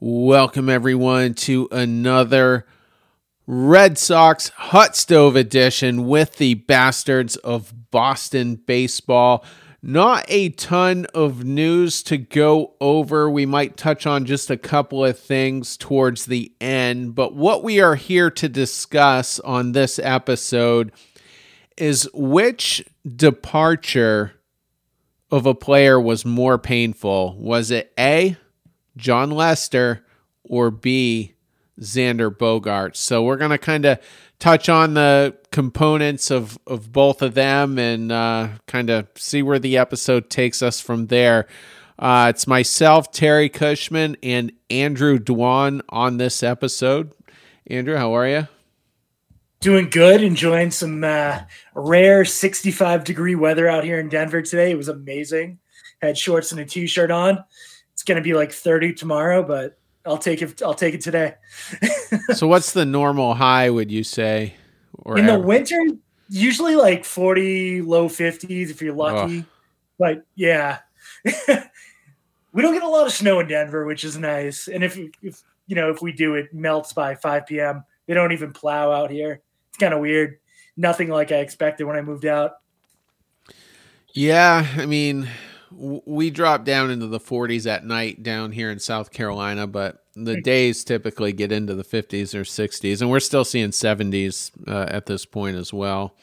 [0.00, 2.66] Welcome, everyone, to another
[3.48, 9.44] Red Sox Hot Stove edition with the Bastards of Boston Baseball.
[9.82, 13.28] Not a ton of news to go over.
[13.28, 17.80] We might touch on just a couple of things towards the end, but what we
[17.80, 20.92] are here to discuss on this episode
[21.76, 24.34] is which departure
[25.32, 27.36] of a player was more painful?
[27.36, 28.36] Was it A,
[28.98, 30.04] Jon Lester,
[30.44, 31.34] or B,
[31.80, 32.96] Xander Bogaerts?
[32.96, 33.98] So we're going to kind of
[34.38, 39.58] touch on the components of, of both of them and uh, kind of see where
[39.58, 41.46] the episode takes us from there.
[41.98, 47.12] Uh, it's myself, Terry Cushman, and Andrew Dwan on this episode.
[47.66, 48.48] Andrew, how are you?
[49.60, 51.40] Doing good, enjoying some uh,
[51.74, 54.70] rare 65 degree weather out here in Denver today.
[54.70, 55.58] It was amazing.
[56.00, 57.42] Had shorts and a t-shirt on.
[58.08, 60.62] Going to be like 30 tomorrow, but I'll take it.
[60.62, 61.34] I'll take it today.
[62.32, 63.68] so, what's the normal high?
[63.68, 64.54] Would you say?
[64.94, 65.78] Or in the winter,
[66.30, 69.40] usually like 40, low 50s if you're lucky.
[69.40, 69.44] Oh.
[69.98, 70.78] But yeah,
[71.24, 74.68] we don't get a lot of snow in Denver, which is nice.
[74.68, 77.84] And if if you know if we do, it melts by 5 p.m.
[78.06, 80.38] They don't even plow out here It's kind of weird.
[80.78, 82.52] Nothing like I expected when I moved out.
[84.14, 85.28] Yeah, I mean,
[85.70, 90.40] we drop down into the 40s at night down here in South Carolina, but the
[90.40, 95.06] days typically get into the 50s or 60s, and we're still seeing 70s uh, at
[95.06, 96.14] this point as well.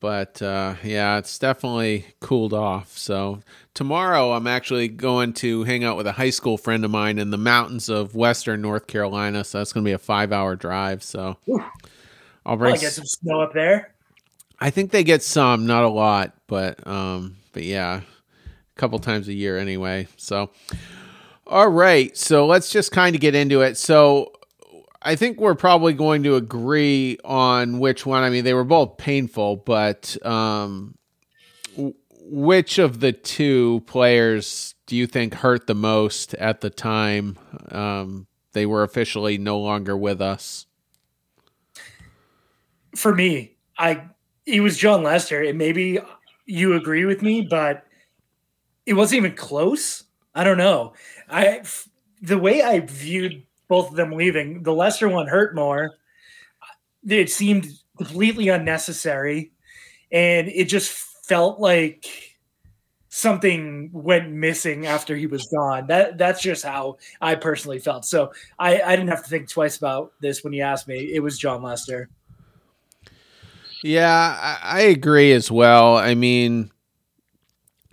[0.00, 2.98] But uh, yeah, it's definitely cooled off.
[2.98, 3.40] So
[3.72, 7.30] tomorrow, I'm actually going to hang out with a high school friend of mine in
[7.30, 9.44] the mountains of Western North Carolina.
[9.44, 11.02] So that's going to be a five hour drive.
[11.02, 11.38] So.
[12.46, 12.74] I'll bring.
[12.74, 13.94] get some snow up there.
[14.60, 18.02] I think they get some, not a lot, but um, but yeah,
[18.76, 20.08] couple times a year anyway.
[20.16, 20.50] So,
[21.46, 23.76] all right, so let's just kind of get into it.
[23.76, 24.32] So,
[25.02, 28.22] I think we're probably going to agree on which one.
[28.22, 30.96] I mean, they were both painful, but um,
[31.76, 37.38] which of the two players do you think hurt the most at the time
[37.70, 40.66] um, they were officially no longer with us?
[42.94, 44.04] for me, I
[44.46, 45.42] it was Jon Lester.
[45.42, 45.98] And maybe
[46.46, 47.84] you agree with me, but
[48.86, 50.04] it wasn't even close.
[50.34, 50.94] I don't know.
[51.28, 51.62] I
[52.22, 55.92] the way I viewed both of them leaving, the Lester one hurt more.
[57.06, 59.52] It seemed completely unnecessary,
[60.10, 60.90] and it just
[61.24, 62.06] felt like
[63.08, 65.86] something went missing after he was gone.
[65.86, 68.04] That that's just how I personally felt.
[68.04, 71.12] So I, I didn't have to think twice about this when you asked me.
[71.14, 72.08] It was Jon Lester.
[73.84, 75.96] Yeah, I, I agree as well.
[75.96, 76.70] I mean,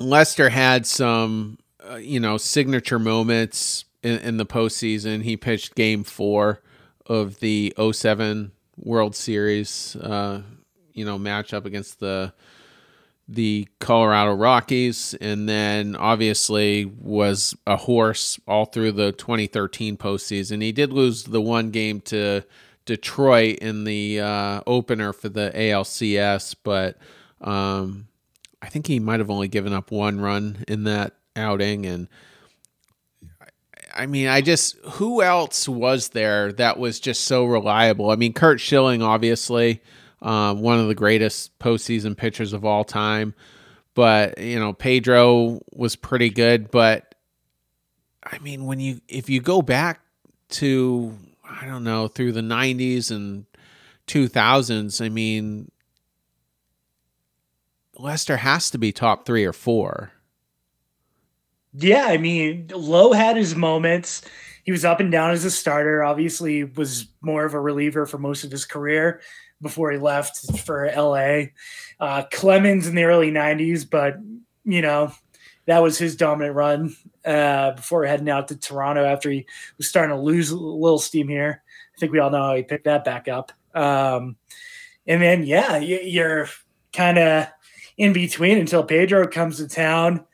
[0.02, 1.58] Lester had some,
[1.90, 5.24] uh, you know, signature moments in, in, the postseason.
[5.24, 6.62] He pitched Game Four
[7.06, 10.42] of the 07 World Series, uh,
[10.94, 12.34] you know, matchup against the
[13.28, 20.62] the Colorado Rockies, and then obviously was a horse all through the 2013 postseason.
[20.62, 22.44] He did lose the one game to
[22.86, 26.98] Detroit in the uh, opener for the ALCS, but
[27.40, 28.08] um,
[28.62, 31.86] I think he might have only given up one run in that outing.
[31.86, 32.08] And
[33.94, 38.12] I mean, I just who else was there that was just so reliable?
[38.12, 39.82] I mean, Curt Schilling, obviously,
[40.22, 43.34] uh, one of the greatest postseason pitchers of all time.
[43.94, 46.72] But you know, Pedro was pretty good.
[46.72, 47.16] But
[48.24, 50.02] I mean, when you if you go back
[50.50, 51.18] to
[51.62, 53.46] I don't know, through the 90s and
[54.08, 55.72] 2000s, I mean,
[58.02, 60.12] Lester has to be top three or four.
[61.74, 64.24] Yeah, I mean, Lowe had his moments.
[64.64, 66.04] He was up and down as a starter.
[66.04, 69.22] Obviously, was more of a reliever for most of his career
[69.62, 71.44] before he left for LA.
[72.00, 74.18] Uh, Clemens in the early '90s, but
[74.66, 75.14] you know,
[75.66, 76.96] that was his dominant run
[77.26, 79.46] uh, before heading out to Toronto after he
[79.78, 81.64] was starting to lose a little steam here.
[81.96, 83.52] I think we all know how he picked that back up.
[83.74, 84.36] Um,
[85.08, 86.48] and then, yeah, you're
[86.94, 87.48] kind of
[88.02, 90.26] in between until Pedro comes to town.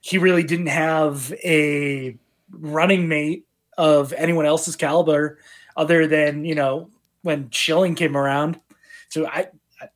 [0.00, 2.16] He really didn't have a
[2.50, 3.44] running mate
[3.76, 5.38] of anyone else's caliber
[5.76, 6.88] other than, you know,
[7.20, 8.58] when Schilling came around.
[9.10, 9.48] So I,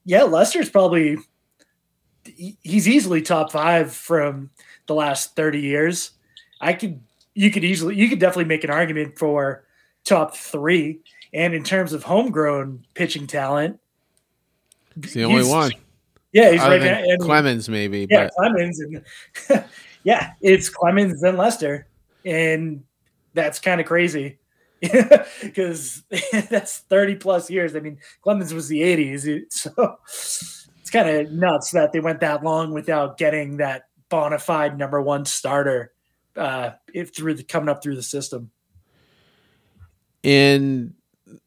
[0.05, 1.17] yeah, Lester's probably
[2.25, 4.51] he's easily top five from
[4.87, 6.11] the last 30 years.
[6.61, 7.01] I could
[7.33, 9.65] you could easily you could definitely make an argument for
[10.05, 11.01] top three.
[11.33, 13.81] And in terms of homegrown pitching talent,
[15.03, 15.73] he's the only one.
[16.33, 17.17] Yeah, he's right now.
[17.21, 18.07] Clemens maybe.
[18.11, 18.33] Yeah, but.
[18.35, 19.05] Clemens and
[20.05, 21.89] yeah, it's Clemens and Lester.
[22.25, 22.85] And
[23.35, 24.39] that's kind of crazy
[24.81, 26.03] because
[26.51, 27.75] that's 30 plus years.
[27.75, 29.99] I mean, Clemens was the 80s, so
[30.81, 35.01] it's kind of nuts that they went that long without getting that bona fide number
[35.01, 35.93] one starter
[36.37, 38.51] uh, if through the coming up through the system.
[40.23, 40.95] In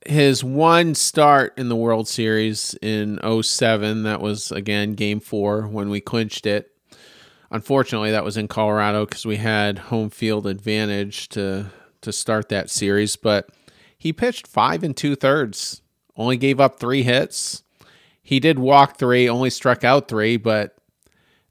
[0.06, 5.90] his one start in the World Series in 07, that was again game four when
[5.90, 6.72] we clinched it.
[7.52, 11.68] Unfortunately, that was in Colorado because we had home field advantage to
[12.02, 13.16] to start that series.
[13.16, 13.50] But
[13.98, 15.82] he pitched five and two thirds,
[16.16, 17.64] only gave up three hits.
[18.24, 20.76] He did walk three, only struck out three, but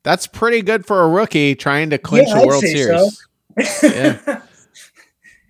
[0.03, 3.23] that's pretty good for a rookie trying to clinch yeah, a World Series.
[3.59, 3.87] So.
[3.87, 4.43] yeah.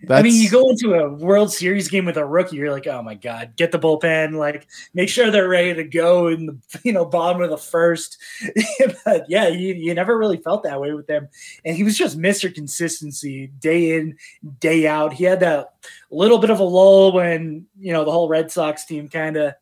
[0.02, 0.18] That's...
[0.18, 3.02] I mean, you go into a World Series game with a rookie, you're like, oh
[3.02, 6.92] my god, get the bullpen, like make sure they're ready to go in the you
[6.92, 8.18] know bottom of the first.
[9.04, 11.28] but yeah, you, you never really felt that way with them,
[11.64, 14.16] and he was just Mister Consistency day in
[14.58, 15.12] day out.
[15.12, 15.74] He had that
[16.10, 19.54] little bit of a lull when you know the whole Red Sox team kind of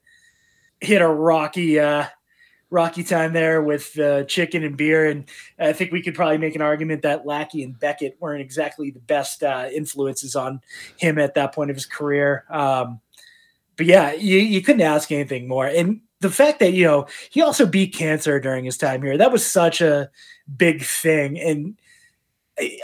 [0.81, 2.07] hit a rocky uh,
[2.71, 5.07] rocky time there with uh, chicken and beer.
[5.07, 5.25] And
[5.59, 9.01] I think we could probably make an argument that Lackey and Beckett weren't exactly the
[9.01, 10.61] best uh, influences on
[10.99, 12.45] him at that point of his career.
[12.51, 13.01] Um,
[13.77, 15.67] but yeah, you, you couldn't ask anything more.
[15.67, 19.33] And the fact that, you know, he also beat cancer during his time here, that
[19.33, 20.11] was such a
[20.57, 21.39] big thing.
[21.39, 21.79] And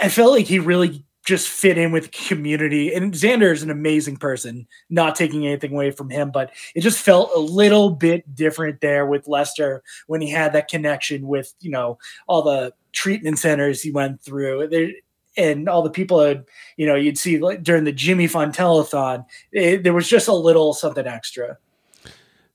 [0.01, 2.93] I felt like he really just fit in with community.
[2.93, 7.01] And Xander is an amazing person, not taking anything away from him, but it just
[7.01, 11.71] felt a little bit different there with Lester when he had that connection with, you
[11.71, 14.69] know, all the treatment centers he went through.
[14.69, 14.91] There,
[15.37, 16.45] and all the people that,
[16.77, 20.35] you know, you'd see like during the Jimmy Fund telethon, it, there was just a
[20.35, 21.59] little something extra.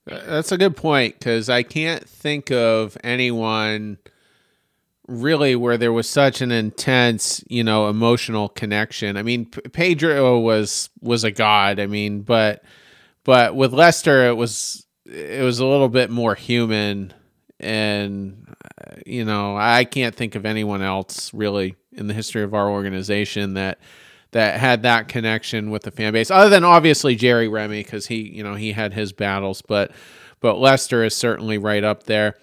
[0.10, 3.98] Uh, that's a good point because I can't think of anyone–
[5.10, 9.18] really where there was such an intense, you know, emotional connection.
[9.18, 11.80] I mean, P- Pedro was was a god.
[11.80, 12.64] I mean, but
[13.24, 17.14] but with Lester, it was it was a little bit more human,
[17.60, 22.54] and uh, you know, I can't think of anyone else really in the history of
[22.54, 23.80] our organization that
[24.32, 28.30] that had that connection with the fan base, other than obviously Jerry Remy because he,
[28.30, 29.92] you know, he had his battles, but
[30.40, 32.36] but Lester is certainly right up there.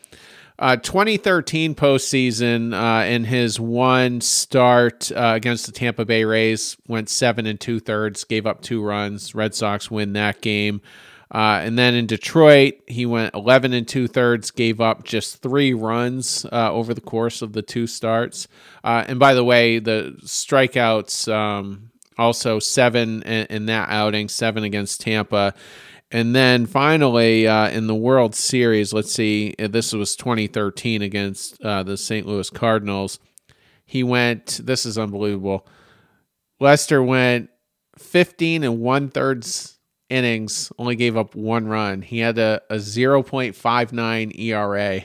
[0.58, 7.10] Uh, 2013 postseason, uh, in his one start uh, against the Tampa Bay Rays, went
[7.10, 9.34] seven and two thirds, gave up two runs.
[9.34, 10.80] Red Sox win that game.
[11.30, 15.74] Uh, and then in Detroit, he went 11 and two thirds, gave up just three
[15.74, 18.46] runs uh, over the course of the two starts.
[18.84, 24.62] Uh, and by the way, the strikeouts um, also seven in, in that outing, seven
[24.64, 25.52] against Tampa.
[26.10, 31.60] And then finally, uh, in the World Series, let's see, uh, this was 2013 against
[31.62, 32.26] uh, the St.
[32.26, 33.18] Louis Cardinals.
[33.84, 35.66] He went, this is unbelievable.
[36.60, 37.50] Lester went
[37.98, 42.02] 15 and one thirds innings, only gave up one run.
[42.02, 45.02] He had a, a 0.59 ERA.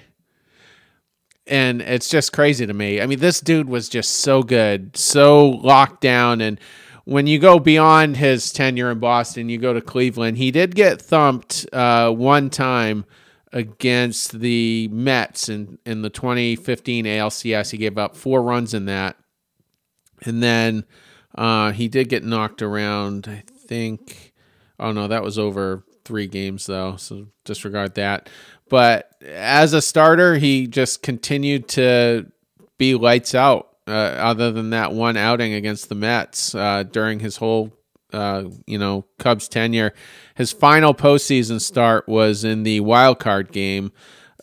[1.47, 3.01] And it's just crazy to me.
[3.01, 6.39] I mean, this dude was just so good, so locked down.
[6.39, 6.59] And
[7.05, 10.37] when you go beyond his tenure in Boston, you go to Cleveland.
[10.37, 13.05] He did get thumped uh, one time
[13.51, 17.71] against the Mets in, in the 2015 ALCS.
[17.71, 19.17] He gave up four runs in that.
[20.23, 20.85] And then
[21.35, 24.33] uh, he did get knocked around, I think.
[24.79, 26.95] Oh, no, that was over three games, though.
[26.97, 28.29] So disregard that.
[28.69, 32.31] But as a starter, he just continued to
[32.77, 37.37] be lights out uh, other than that one outing against the Mets uh, during his
[37.37, 37.71] whole,
[38.13, 39.93] uh, you know, Cubs tenure.
[40.35, 43.91] His final postseason start was in the wild card game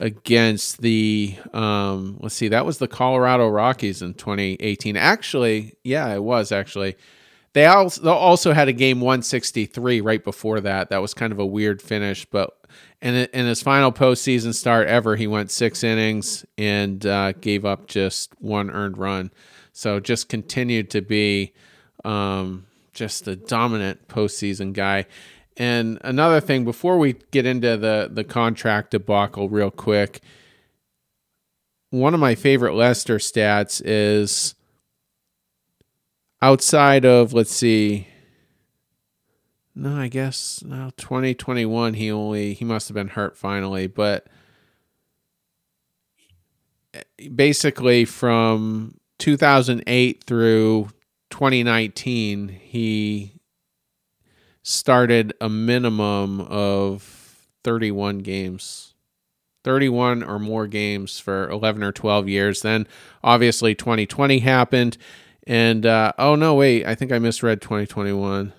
[0.00, 4.96] against the um, let's see, that was the Colorado Rockies in 2018.
[4.96, 6.96] Actually, yeah, it was actually.
[7.54, 10.90] They also had a game 163 right before that.
[10.90, 12.57] That was kind of a weird finish, but
[13.00, 17.86] in in his final postseason start ever, he went six innings and uh, gave up
[17.86, 19.30] just one earned run.
[19.72, 21.52] So just continued to be
[22.04, 25.06] um, just a dominant postseason guy.
[25.56, 30.20] And another thing, before we get into the the contract debacle, real quick,
[31.90, 34.56] one of my favorite Lester stats is
[36.42, 38.07] outside of let's see
[39.78, 40.90] no, I guess no.
[40.96, 44.26] 2021, he only he must have been hurt finally, but
[47.34, 50.88] basically from 2008 through
[51.30, 53.40] 2019, he
[54.62, 58.94] started a minimum of 31 games.
[59.64, 62.62] 31 or more games for 11 or 12 years.
[62.62, 62.86] Then
[63.22, 64.96] obviously 2020 happened
[65.46, 68.52] And uh, oh no, wait, I think I misread 2021.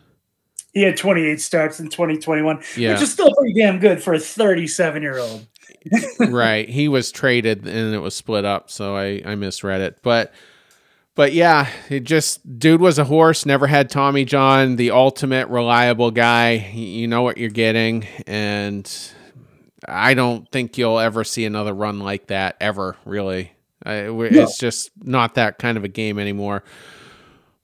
[0.73, 2.93] He had 28 starts in 2021, Yeah.
[2.93, 5.47] which is still pretty damn good for a 37 year old.
[6.19, 6.67] right.
[6.69, 9.99] He was traded and it was split up, so I I misread it.
[10.03, 10.33] But
[11.15, 16.11] but yeah, it just dude was a horse, never had Tommy John, the ultimate reliable
[16.11, 16.71] guy.
[16.73, 18.89] You know what you're getting and
[19.87, 23.53] I don't think you'll ever see another run like that ever, really.
[23.85, 26.63] I, it's just not that kind of a game anymore.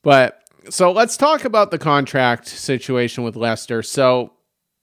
[0.01, 3.83] But so let's talk about the contract situation with Lester.
[3.83, 4.31] So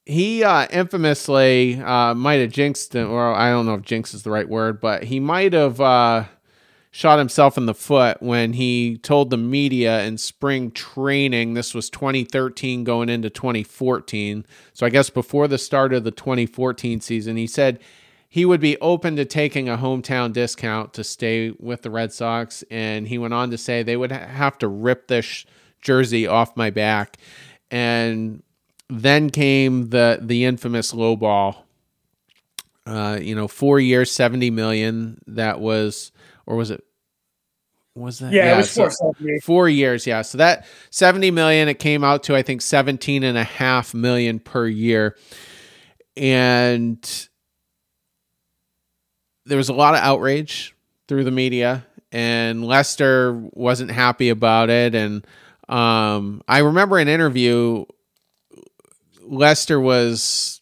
[0.05, 4.23] he uh, infamously uh, might have jinxed him, or I don't know if jinx is
[4.23, 6.25] the right word, but he might have uh,
[6.91, 11.55] shot himself in the foot when he told the media in spring training.
[11.55, 14.45] This was 2013 going into 2014.
[14.75, 17.79] So I guess before the start of the 2014 season, he said
[18.29, 22.65] he would be open to taking a hometown discount to stay with the Red Sox.
[22.71, 25.47] And he went on to say they would have to rip this
[25.83, 27.19] jersey off my back.
[27.71, 28.43] And
[28.89, 31.67] then came the the infamous low ball.
[32.85, 35.19] Uh, you know, four years, seventy million.
[35.27, 36.13] That was,
[36.47, 36.83] or was it?
[37.95, 38.33] Was that?
[38.33, 39.41] Yeah, it was so- four seventy.
[39.41, 40.23] Four years, yeah.
[40.23, 44.39] So that 70 million, it came out to, I think, 17 and a half million
[44.41, 45.17] per year.
[46.17, 46.99] And
[49.45, 50.75] there was a lot of outrage
[51.09, 54.95] through the media, and Lester wasn't happy about it.
[54.95, 55.27] And
[55.69, 57.85] um, I remember an interview,
[59.23, 60.61] Lester was.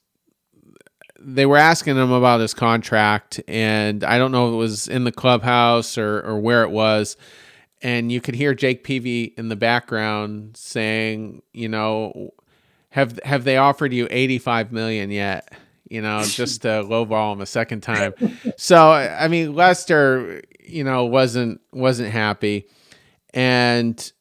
[1.22, 5.04] They were asking him about his contract, and I don't know if it was in
[5.04, 7.16] the clubhouse or, or where it was
[7.82, 12.30] and you could hear Jake Peavy in the background saying, you know,
[12.90, 15.52] have have they offered you 85 million yet?
[15.88, 18.14] You know, just to lowball him a second time.
[18.56, 22.66] So I mean, Lester, you know, wasn't wasn't happy,
[23.32, 24.12] and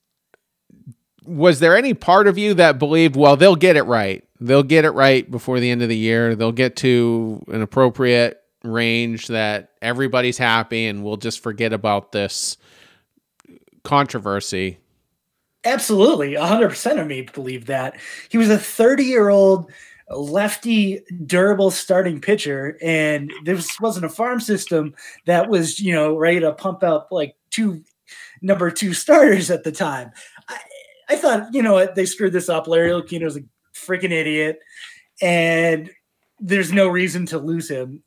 [1.25, 4.85] was there any part of you that believed, well, they'll get it right, they'll get
[4.85, 9.71] it right before the end of the year, they'll get to an appropriate range that
[9.81, 12.57] everybody's happy, and we'll just forget about this
[13.83, 14.77] controversy.
[15.63, 17.99] Absolutely, hundred percent of me believed that
[18.29, 19.71] he was a thirty-year-old
[20.09, 24.95] lefty, durable starting pitcher, and this wasn't a farm system
[25.25, 27.83] that was, you know, ready to pump out like two
[28.41, 30.11] number two starters at the time.
[31.09, 32.67] I, thought, you know what, they screwed this up.
[32.67, 33.41] Larry Lucchino's a
[33.73, 34.59] freaking idiot,
[35.21, 35.89] and
[36.39, 38.03] there's no reason to lose him.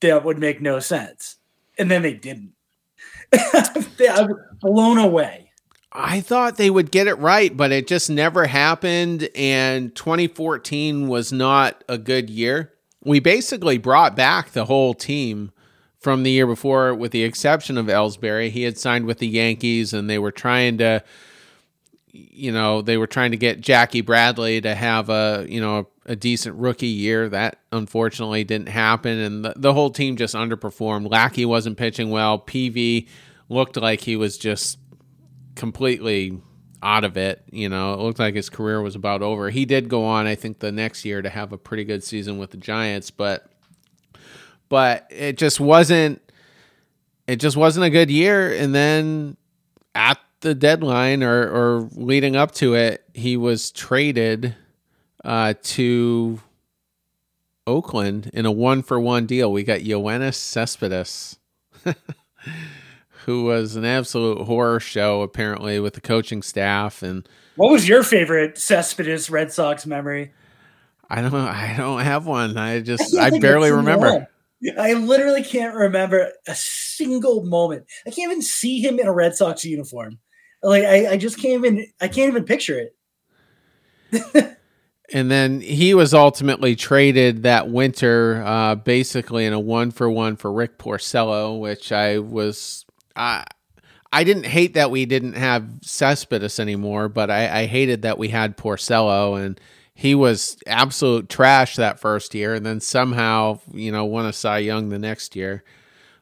[0.00, 1.36] That would make no sense,
[1.78, 2.52] and then they didn't.
[3.34, 3.86] I
[4.22, 5.48] was blown away.
[5.92, 9.28] I thought they would get it right, but it just never happened.
[9.34, 12.72] And 2014 was not a good year.
[13.04, 15.52] We basically brought back the whole team
[15.98, 18.50] from the year before, with the exception of Ellsbury.
[18.50, 21.02] He had signed with the Yankees, and they were trying to,
[22.32, 26.16] you know, they were trying to get Jackie Bradley to have a, you know, a,
[26.16, 27.28] decent rookie year.
[27.28, 31.10] That unfortunately didn't happen, and the, the whole team just underperformed.
[31.10, 32.38] Lackey wasn't pitching well.
[32.38, 33.08] Peavy
[33.48, 34.78] looked like he was just
[35.54, 36.40] completely
[36.82, 37.42] out of it.
[37.50, 39.50] You know, it looked like his career was about over.
[39.50, 42.38] He did go on, I think, the next year to have a pretty good season
[42.38, 43.50] with the Giants, but
[44.68, 46.20] but it just wasn't
[47.26, 48.52] it just wasn't a good year.
[48.52, 49.36] And then
[49.94, 54.54] at the deadline or or leading up to it, he was traded
[55.24, 56.40] uh, to
[57.66, 59.52] Oakland in a one for one deal.
[59.52, 61.38] We got Yoenis Cespedes.
[63.28, 68.02] who was an absolute horror show apparently with the coaching staff and What was your
[68.02, 70.32] favorite Cespedes Red Sox memory?
[71.10, 72.56] I don't I don't have one.
[72.56, 74.26] I just can't I barely of a single remember.
[74.64, 74.78] one.
[74.80, 77.84] I literally can't remember a single moment.
[78.06, 80.18] I can't even see him in a Red Sox uniform.
[80.62, 82.88] Like I, I just can't even I can't even picture
[84.12, 84.58] it.
[85.10, 90.36] And then he was ultimately traded that winter, uh, basically in a one for one
[90.36, 92.84] for Rick Porcello, which I was
[93.16, 93.46] I
[94.12, 98.28] I didn't hate that we didn't have Cespedes anymore, but I, I hated that we
[98.28, 99.58] had Porcello and
[99.94, 104.58] he was absolute trash that first year, and then somehow you know won a Cy
[104.58, 105.64] Young the next year.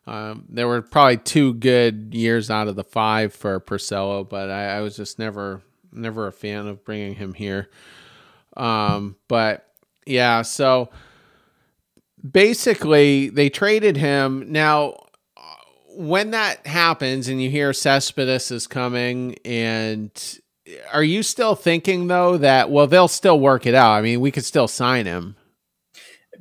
[0.06, 4.76] Um, there were probably two good years out of the five for Porcello, but I,
[4.76, 7.68] I was just never never a fan of bringing him here.
[8.56, 9.68] Um, but
[10.06, 10.90] yeah, so
[12.30, 14.52] basically they traded him.
[14.52, 15.06] Now,
[15.96, 20.10] when that happens and you hear Cespedes is coming, and
[20.92, 23.92] are you still thinking though that well they'll still work it out?
[23.92, 25.36] I mean, we could still sign him.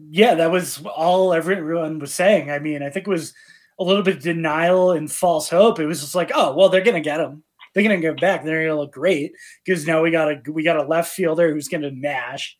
[0.09, 2.51] Yeah, that was all everyone was saying.
[2.51, 3.33] I mean, I think it was
[3.79, 5.79] a little bit of denial and false hope.
[5.79, 7.43] It was just like, oh, well, they're gonna get him.
[7.73, 8.43] they're gonna get back.
[8.43, 11.67] They're gonna look great because now we got a we got a left fielder who's
[11.67, 12.57] gonna mash,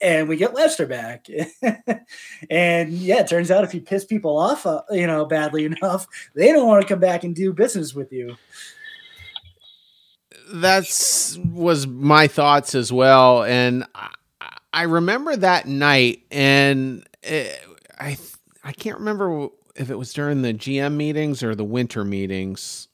[0.00, 1.26] and we get Lester back.
[2.50, 6.06] and yeah, it turns out if you piss people off, uh, you know, badly enough,
[6.34, 8.36] they don't want to come back and do business with you.
[10.52, 14.10] That's was my thoughts as well, and I,
[14.72, 17.58] I remember that night, and it,
[17.98, 18.18] I
[18.62, 22.88] I can't remember if it was during the GM meetings or the winter meetings,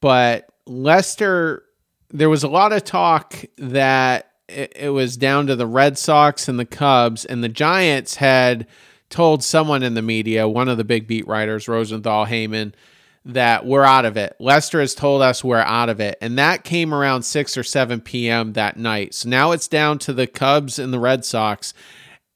[0.00, 1.64] but Lester,
[2.10, 6.48] there was a lot of talk that it, it was down to the Red Sox
[6.48, 8.66] and the Cubs, and the Giants had
[9.12, 12.72] told someone in the media, one of the big beat writers, Rosenthal Heyman,
[13.24, 14.34] that we're out of it.
[14.40, 16.18] Lester has told us we're out of it.
[16.20, 18.54] And that came around 6 or 7 p.m.
[18.54, 19.14] that night.
[19.14, 21.72] So now it's down to the Cubs and the Red Sox.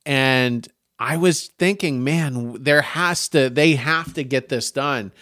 [0.04, 5.12] And I was thinking, man, there has to, they have to get this done.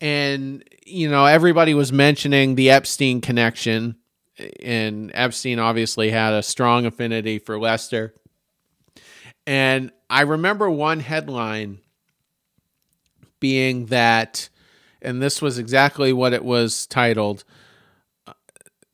[0.00, 3.96] And, you know, everybody was mentioning the Epstein connection.
[4.38, 8.14] Eh, and Epstein obviously had a strong affinity for Lester.
[9.46, 11.78] And I remember one headline
[13.40, 14.48] being that,
[15.02, 17.44] and this was exactly what it was titled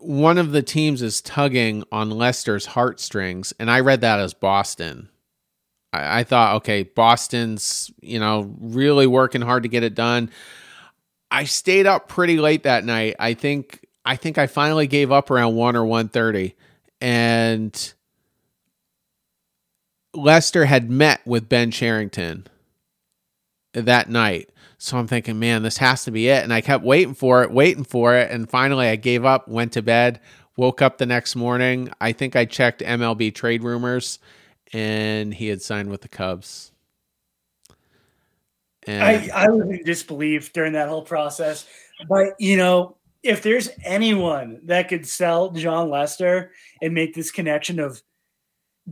[0.05, 3.53] one of the teams is tugging on Lester's heartstrings.
[3.59, 5.09] And I read that as Boston.
[5.95, 10.31] I, I thought, okay, Boston's, you know, really working hard to get it done.
[11.31, 13.17] I stayed up pretty late that night.
[13.19, 16.55] I think I think I finally gave up around 1 or 1:30
[17.01, 17.95] and
[20.15, 22.47] Lester had met with Ben Cherington
[23.73, 24.51] that night.
[24.79, 26.45] So I'm thinking, man, this has to be it.
[26.45, 28.31] And I kept waiting for it, waiting for it.
[28.31, 30.21] And finally, I gave up, went to bed,
[30.57, 31.91] woke up the next morning.
[32.01, 34.19] I think I checked MLB trade rumors
[34.73, 36.73] and he had signed with the Cubs.
[38.87, 41.67] And I, I was in disbelief during that whole process.
[42.09, 46.53] But, you know, if there's anyone that could sell Jon Lester
[46.83, 48.03] and make this connection of,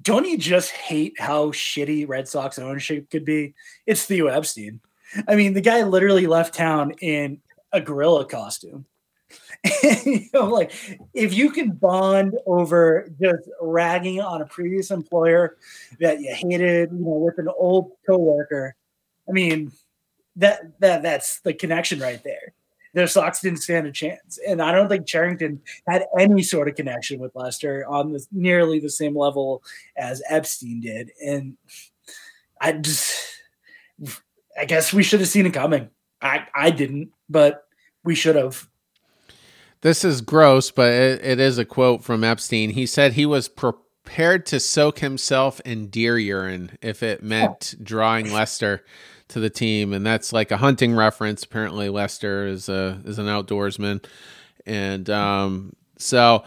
[0.00, 3.54] don't you just hate how shitty Red Sox ownership could be?
[3.86, 4.80] It's Theo Epstein.
[5.28, 8.86] I mean, the guy literally left town in a gorilla costume.
[10.04, 10.72] you know, like
[11.14, 15.56] if you can bond over just ragging on a previous employer
[16.00, 18.74] that you hated, you know, with an old coworker,
[19.28, 19.72] I mean,
[20.36, 22.54] that that that's the connection right there.
[22.94, 26.74] Their socks didn't stand a chance, and I don't think Cherington had any sort of
[26.74, 29.62] connection with Lester on the nearly the same level
[29.96, 31.56] as Epstein did, and
[32.60, 33.14] I just,
[34.58, 35.88] I guess we should have seen it coming.
[36.20, 37.64] I I didn't, but
[38.04, 38.68] we should have.
[39.82, 42.70] This is gross, but it, it is a quote from Epstein.
[42.70, 48.32] He said he was prepared to soak himself in deer urine if it meant drawing
[48.32, 48.84] Lester
[49.28, 51.42] to the team, and that's like a hunting reference.
[51.42, 54.04] Apparently, Lester is a is an outdoorsman,
[54.66, 56.44] and um, so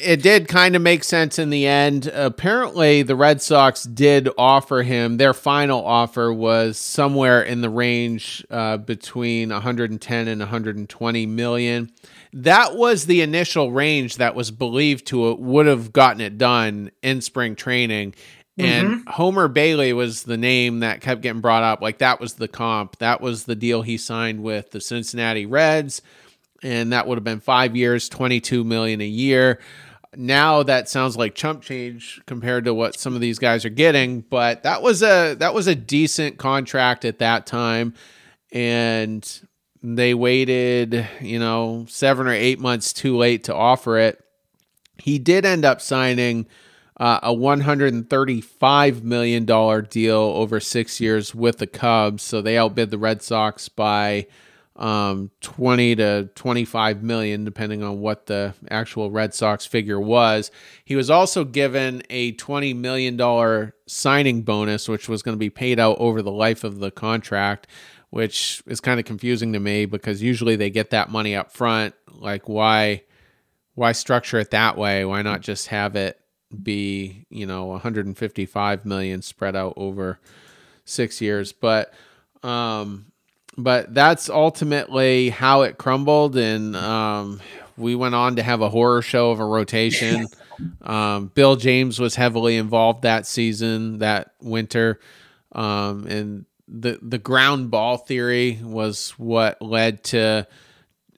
[0.00, 2.08] it did kind of make sense in the end.
[2.08, 8.44] Apparently, the Red Sox did offer him their final offer was somewhere in the range
[8.50, 11.92] uh, between 110 and 120 million.
[12.32, 17.20] That was the initial range that was believed to would have gotten it done in
[17.20, 18.14] spring training.
[18.58, 19.10] And mm-hmm.
[19.10, 21.80] Homer Bailey was the name that kept getting brought up.
[21.80, 22.98] Like that was the comp.
[22.98, 26.02] That was the deal he signed with the Cincinnati Reds
[26.62, 29.60] and that would have been five years, 22 million a year.
[30.16, 34.22] Now that sounds like chump change compared to what some of these guys are getting,
[34.22, 37.94] but that was a that was a decent contract at that time,
[38.50, 39.40] and
[39.82, 44.22] they waited, you know, seven or eight months too late to offer it.
[44.96, 46.46] He did end up signing
[46.98, 52.22] uh, a $135 million deal over six years with the Cubs.
[52.24, 54.26] So they outbid the Red Sox by
[54.78, 60.50] um, 20 to 25 million, depending on what the actual Red Sox figure was.
[60.84, 65.80] He was also given a $20 million signing bonus, which was going to be paid
[65.80, 67.66] out over the life of the contract,
[68.10, 71.94] which is kind of confusing to me because usually they get that money up front.
[72.10, 73.02] Like, why?
[73.74, 75.04] Why structure it that way?
[75.04, 76.20] Why not just have it
[76.62, 80.18] be, you know, 155 million spread out over
[80.84, 81.52] six years?
[81.52, 81.94] But
[82.42, 83.07] um,
[83.58, 87.40] but that's ultimately how it crumbled and um,
[87.76, 90.26] we went on to have a horror show of a rotation
[90.82, 95.00] um, bill james was heavily involved that season that winter
[95.52, 100.46] um, and the the ground ball theory was what led to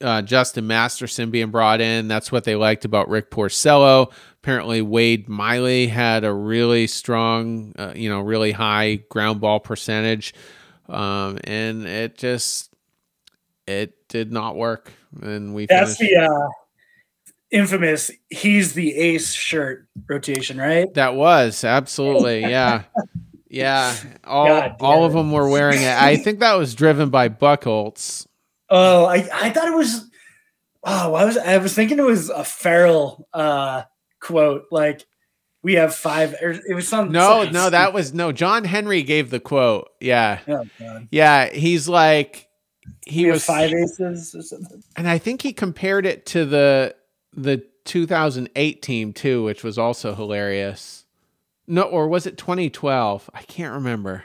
[0.01, 2.09] uh, Justin Masterson being brought in.
[2.09, 4.11] That's what they liked about Rick Porcello.
[4.43, 10.33] Apparently, Wade Miley had a really strong, uh, you know, really high ground ball percentage.
[10.91, 12.71] Um, and it just
[13.67, 15.67] it did not work, and we.
[15.67, 16.15] That's finished.
[16.17, 16.49] the uh,
[17.51, 20.93] infamous "he's the ace" shirt rotation, right?
[20.95, 22.83] That was absolutely yeah.
[23.53, 25.97] Yeah, all all of them were wearing it.
[25.97, 28.27] I think that was driven by Buchholz.
[28.69, 30.09] Oh, I, I thought it was.
[30.85, 33.83] Oh, I was I was thinking it was a Farrell uh,
[34.21, 35.05] quote like
[35.63, 36.35] we have five.
[36.41, 37.13] It was some.
[37.13, 38.33] No, no, that was no.
[38.33, 39.91] John Henry gave the quote.
[40.01, 40.65] Yeah, oh,
[41.11, 41.51] yeah.
[41.51, 42.49] He's like
[43.07, 44.83] he we was five aces or something.
[44.97, 46.95] And I think he compared it to the
[47.33, 51.05] the 2008 team too, which was also hilarious.
[51.67, 53.31] No, or was it 2012?
[53.33, 54.25] I can't remember.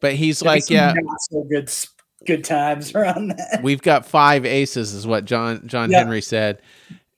[0.00, 0.94] But he's like, yeah,
[1.30, 1.70] so good,
[2.26, 3.60] good times around that.
[3.62, 6.62] We've got five aces, is what John John Henry said,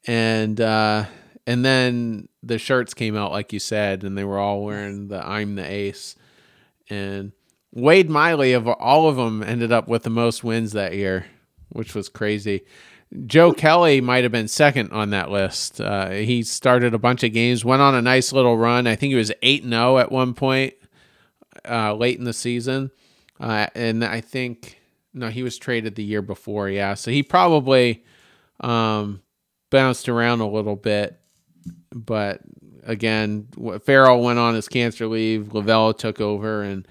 [0.07, 1.07] and uh,
[1.46, 5.26] and then the shirts came out like you said, and they were all wearing the
[5.26, 6.16] "I'm the Ace,"
[6.88, 7.33] and
[7.72, 11.26] Wade Miley of all of them ended up with the most wins that year,
[11.70, 12.62] which was crazy.
[13.26, 15.81] Joe Kelly might have been second on that list.
[15.81, 18.87] Uh, he started a bunch of games, went on a nice little run.
[18.87, 20.74] I think he was eight and zero oh at one point
[21.68, 22.90] uh, late in the season,
[23.40, 24.78] uh, and I think
[25.14, 26.68] no, he was traded the year before.
[26.68, 28.05] Yeah, so he probably
[28.61, 29.22] um,
[29.70, 31.20] bounced around a little bit,
[31.92, 32.40] but
[32.85, 33.48] again,
[33.85, 35.48] Farrell went on his cancer leave.
[35.52, 36.87] Lovullo took over, and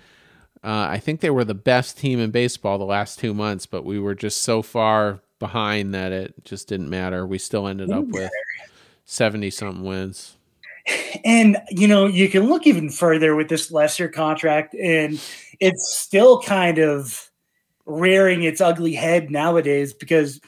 [0.64, 3.86] uh, I think they were the best team in baseball the last two months, but
[3.86, 7.26] we were just so far behind that it just didn't matter.
[7.26, 8.32] We still ended up with
[9.06, 10.38] 70 something wins.
[11.24, 15.22] And, you know, you can look even further with this Lester contract, and
[15.60, 17.30] it's still kind of
[17.86, 20.40] rearing its ugly head nowadays because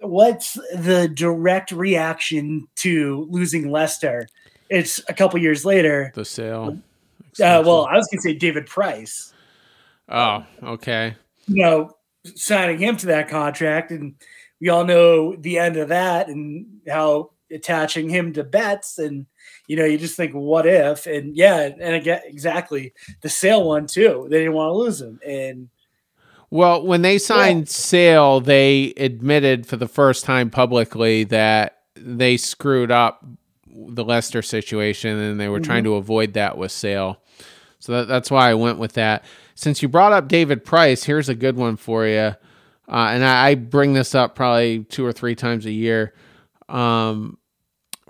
[0.00, 4.28] what's the direct reaction to losing Lester?
[4.68, 6.12] It's a couple years later.
[6.14, 6.78] The Sale.
[7.40, 9.32] Uh, well, I was going to say David Price.
[10.08, 11.14] Oh, okay.
[11.46, 11.96] You know,
[12.34, 14.14] signing him to that contract, and
[14.60, 19.26] we all know the end of that and how attaching him to Betts, and
[19.66, 21.06] you know, you just think, what if?
[21.06, 24.26] And yeah, and again, exactly the Sale one too.
[24.30, 25.68] They didn't want to lose him, and
[26.50, 27.72] well, when they signed yeah.
[27.72, 33.24] Sale, they admitted for the first time publicly that they screwed up
[33.66, 35.64] the Lester situation, and they were mm-hmm.
[35.64, 37.22] trying to avoid that with Sale.
[37.78, 39.24] So that, that's why I went with that
[39.60, 42.16] since you brought up David Price, here's a good one for you.
[42.18, 42.36] Uh,
[42.88, 46.14] and I, I, bring this up probably two or three times a year.
[46.66, 47.36] Um,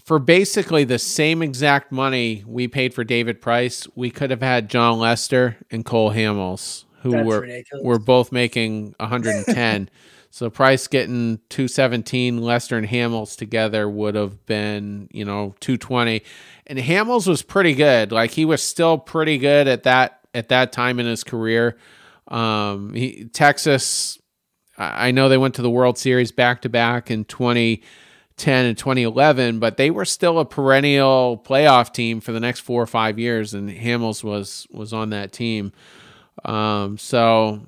[0.04, 4.70] for basically the same exact money we paid for David Price, we could have had
[4.70, 7.84] Jon Lester and Cole Hamels, who That's were ridiculous.
[7.84, 9.90] were both making 110.
[10.30, 16.22] so Price getting 217, Lester and Hamels together would have been, you know, 220.
[16.66, 18.12] And Hamels was pretty good.
[18.12, 21.76] Like he was still pretty good at that at that time in his career.
[22.28, 24.18] Um, he, Texas,
[24.78, 29.58] I know they went to the World Series back to back in 2010 and 2011,
[29.58, 33.52] but they were still a perennial playoff team for the next four or five years,
[33.52, 35.72] and Hamels was was on that team.
[36.44, 37.66] Um, so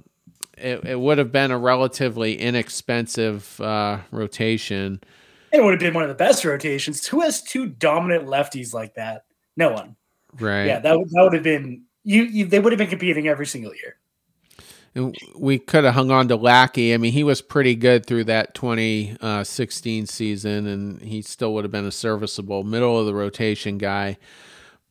[0.56, 5.00] it, it would have been a relatively inexpensive uh, rotation.
[5.52, 7.06] It would have been one of the best rotations.
[7.06, 9.24] Who has two dominant lefties like that?
[9.56, 9.96] No one.
[10.38, 10.66] Right.
[10.66, 13.74] Yeah, that, that would have been you, you they would have been competing every single
[13.74, 13.96] year.
[14.94, 16.92] And we could have hung on to Lackey.
[16.92, 21.70] I mean, he was pretty good through that 2016 season, and he still would have
[21.70, 24.18] been a serviceable middle of the rotation guy.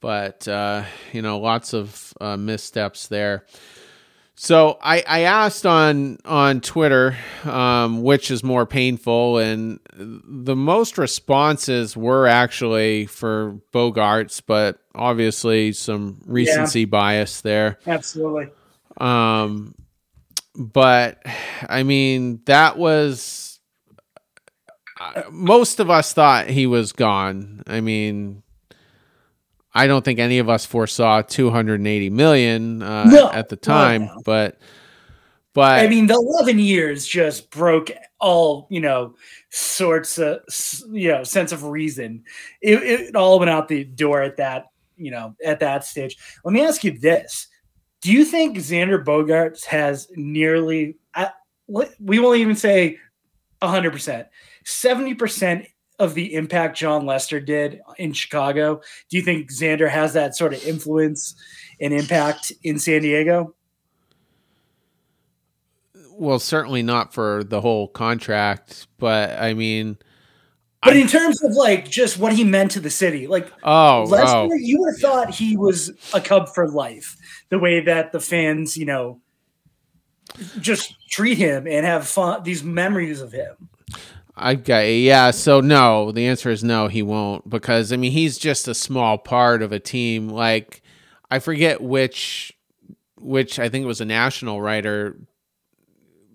[0.02, 0.84] But uh,
[1.14, 3.46] you know, lots of uh, missteps there.
[4.36, 10.98] So I, I asked on on Twitter um, which is more painful, and the most
[10.98, 16.86] responses were actually for Bogaerts, but obviously some recency yeah.
[16.88, 17.78] bias there.
[17.86, 18.50] Absolutely.
[18.98, 19.76] Um,
[20.56, 21.22] but
[21.70, 23.60] I mean that was
[25.00, 27.62] uh, most of us thought he was gone.
[27.68, 28.42] I mean,
[29.74, 34.16] I don't think any of us foresaw 280 million uh, no, at the time, no,
[34.16, 34.22] no.
[34.26, 34.60] but
[35.54, 39.16] but I mean, the 11 years just broke all you know
[39.50, 40.40] sorts of
[40.92, 42.24] you know sense of reason.
[42.62, 46.18] It, it all went out the door at that you know at that stage.
[46.46, 47.48] Let me ask you this:
[48.02, 50.98] Do you think Xander Bogaerts has nearly?
[51.14, 51.30] Uh,
[51.68, 52.98] we won't even say
[53.60, 54.28] 100 percent.
[54.64, 55.66] 70 percent
[56.02, 58.82] of the impact Jon Lester did in Chicago.
[59.10, 61.36] Do you think Xander has that sort of influence
[61.80, 63.54] and impact in San Diego?
[66.14, 69.98] Well, certainly not for the whole contract, but I mean,
[70.84, 74.02] but I, in terms of like just what he meant to the city, like oh,
[74.02, 74.04] oh.
[74.06, 74.54] Lester, oh.
[74.54, 77.16] you would have thought he was a Cub for life.
[77.50, 79.22] The way that the fans, you know,
[80.60, 83.70] just treat him and have fun these memories of him.
[84.36, 85.32] I got yeah.
[85.32, 86.88] So no, the answer is no.
[86.88, 90.30] He won't because I mean he's just a small part of a team.
[90.30, 90.82] Like
[91.30, 92.54] I forget which
[93.20, 95.18] which I think it was a national writer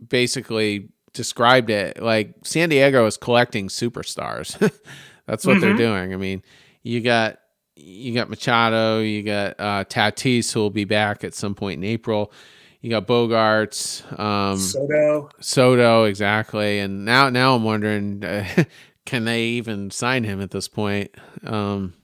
[0.08, 4.58] basically described it like San Diego is collecting superstars.
[5.26, 5.60] That's what mm-hmm.
[5.60, 6.12] they're doing.
[6.12, 6.42] I mean,
[6.82, 7.38] you got
[7.74, 11.84] you got Machado, you got uh, Tatis who will be back at some point in
[11.84, 12.32] April.
[12.80, 16.78] You got Bogaerts, um, Soto, Soto, exactly.
[16.78, 18.64] And now, now I'm wondering, uh,
[19.04, 21.14] can they even sign him at this point?
[21.44, 21.94] Um,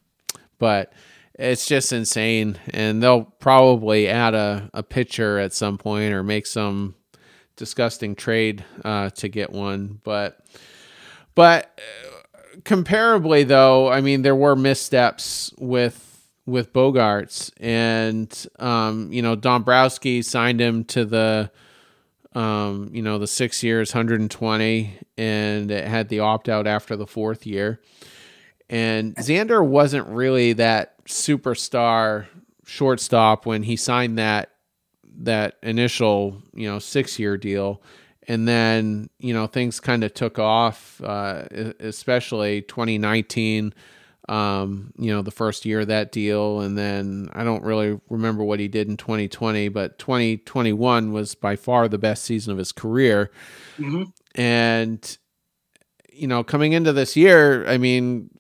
[0.59, 0.93] but
[1.35, 6.47] it's just insane, and they'll probably add a, a pitcher at some point or make
[6.47, 6.95] some
[7.57, 10.01] disgusting trade uh, to get one.
[10.05, 10.41] But,
[11.35, 16.12] but uh, comparably, though, I mean, there were missteps with
[16.47, 21.51] with Bogaerts, and um, you know Dombrowski signed him to the
[22.35, 27.07] um, you know the six years, 120, and it had the opt out after the
[27.07, 27.81] fourth year.
[28.69, 32.27] And Xander wasn't really that superstar
[32.65, 34.51] shortstop when he signed that
[35.19, 37.83] that initial you know six year deal
[38.29, 41.45] and then you know things kind of took off uh,
[41.81, 43.75] especially 2019
[44.29, 46.61] um, you know, the first year of that deal.
[46.61, 51.57] And then I don't really remember what he did in 2020, but 2021 was by
[51.57, 53.31] far the best season of his career.
[53.79, 54.05] Mm-hmm.
[54.41, 55.19] And,
[56.13, 58.31] you know, coming into this year, I mean,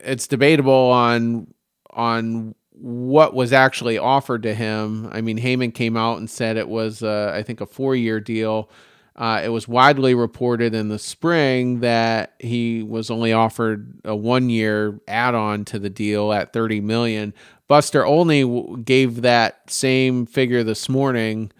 [0.00, 1.52] it's debatable on,
[1.90, 5.08] on, what was actually offered to him.
[5.10, 8.20] I mean, Heyman came out and said it was, uh, I think, a four year
[8.20, 8.68] deal
[9.16, 15.00] uh, it was widely reported in the spring that he was only offered a one-year
[15.08, 17.32] add-on to the deal at 30 million.
[17.66, 21.50] Buster Olney gave that same figure this morning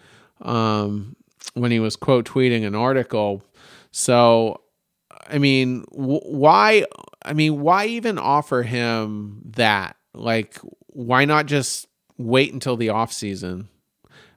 [0.43, 1.17] um,
[1.55, 3.43] when he was quote tweeting an article.
[3.91, 4.61] So,
[5.27, 6.85] I mean, w- why?
[7.25, 9.97] I mean, why even offer him that?
[10.13, 11.89] Like, why not just
[12.19, 13.69] wait until the off season?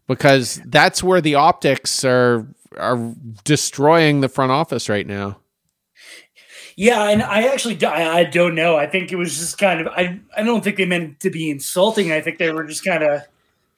[0.07, 5.39] Because that's where the optics are are destroying the front office right now.
[6.75, 8.77] Yeah, and I actually I, I don't know.
[8.77, 11.49] I think it was just kind of I I don't think they meant to be
[11.49, 12.11] insulting.
[12.11, 13.23] I think they were just kind of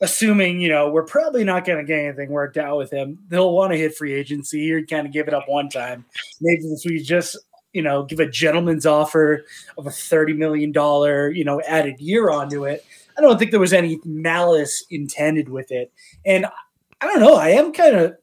[0.02, 3.20] assuming, you know, we're probably not going to get anything worked out with him.
[3.30, 6.06] They'll want to hit free agency or kind of give it up one time.
[6.42, 7.38] Maybe if we just,
[7.72, 9.46] you know, give a gentleman's offer
[9.78, 10.74] of a $30 million,
[11.36, 12.84] you know, added year onto it.
[13.18, 15.94] I don't think there was any malice intended with it.
[16.26, 16.48] And
[17.00, 17.36] I don't know.
[17.36, 18.18] I am kind of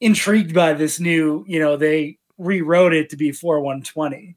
[0.00, 4.36] intrigued by this new, you know, they rewrote it to be 4120.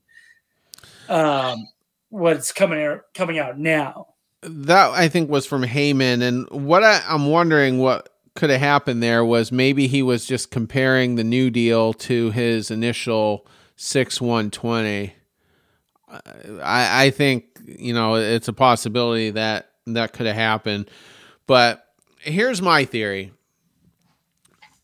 [1.07, 1.67] Um,
[2.09, 4.07] what's coming out, coming out now.
[4.41, 9.03] That I think was from Heyman, and what I, I'm wondering what could have happened
[9.03, 13.45] there was maybe he was just comparing the new deal to his initial
[13.75, 15.13] six one twenty.
[16.09, 20.89] I I think you know it's a possibility that that could have happened,
[21.45, 21.85] but
[22.19, 23.33] here's my theory.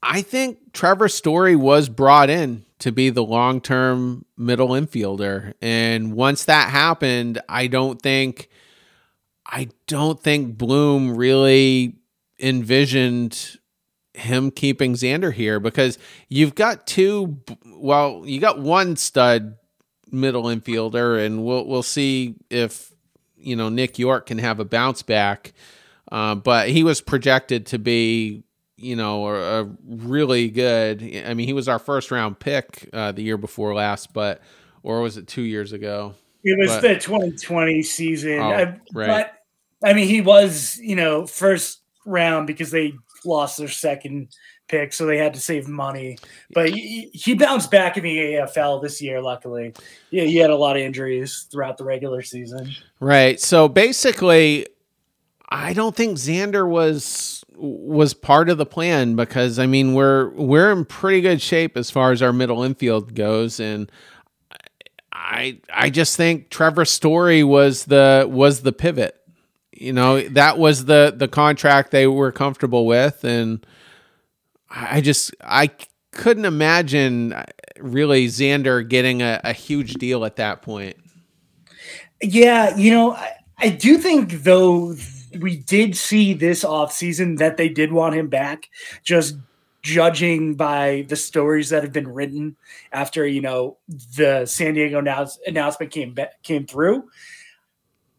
[0.09, 5.53] I think Trevor Story was brought in to be the long term middle infielder.
[5.61, 8.49] And once that happened, I don't think
[9.45, 11.97] I don't think Bloom really
[12.39, 13.57] envisioned
[14.13, 19.57] him keeping Xander here because you've got two well, you got one stud
[20.09, 22.93] middle infielder and we'll we'll see if
[23.35, 25.51] you know Nick Yorke can have a bounce back.
[26.09, 28.45] Uh, but he was projected to be
[28.77, 31.01] you know, a, a, really good.
[31.25, 34.41] I mean, he was our first round pick uh, the year before last, but
[34.83, 36.13] or was it two years ago?
[36.43, 38.39] It was but, the 2020 season.
[38.39, 38.63] Oh, I,
[38.93, 39.07] right.
[39.07, 39.33] But
[39.83, 42.93] I mean, he was you know first round because they
[43.25, 44.29] lost their second
[44.67, 46.17] pick, so they had to save money.
[46.53, 49.21] But he, he bounced back in the AFL this year.
[49.21, 49.73] Luckily,
[50.11, 52.71] yeah, he had a lot of injuries throughout the regular season.
[52.99, 53.39] Right.
[53.39, 54.67] So basically,
[55.49, 60.71] I don't think Xander was was part of the plan because I mean we're we're
[60.71, 63.91] in pretty good shape as far as our middle infield goes and
[65.11, 69.15] I I just think Trevor Story was the was the pivot.
[69.71, 73.65] You know, that was the the contract they were comfortable with and
[74.69, 75.71] I just I
[76.11, 77.33] couldn't imagine
[77.79, 80.97] really Xander getting a, a huge deal at that point.
[82.21, 84.95] Yeah, you know, I, I do think though
[85.39, 88.69] we did see this offseason that they did want him back,
[89.03, 89.37] just
[89.83, 92.55] judging by the stories that have been written
[92.91, 93.77] after you know
[94.15, 97.09] the San Diego announce- announcement came came through.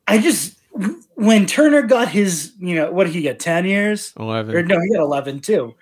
[0.07, 0.59] I just
[1.15, 3.41] when Turner got his, you know, what did he get?
[3.41, 4.13] Ten years?
[4.19, 4.55] Eleven?
[4.55, 5.75] Or no, he got eleven too.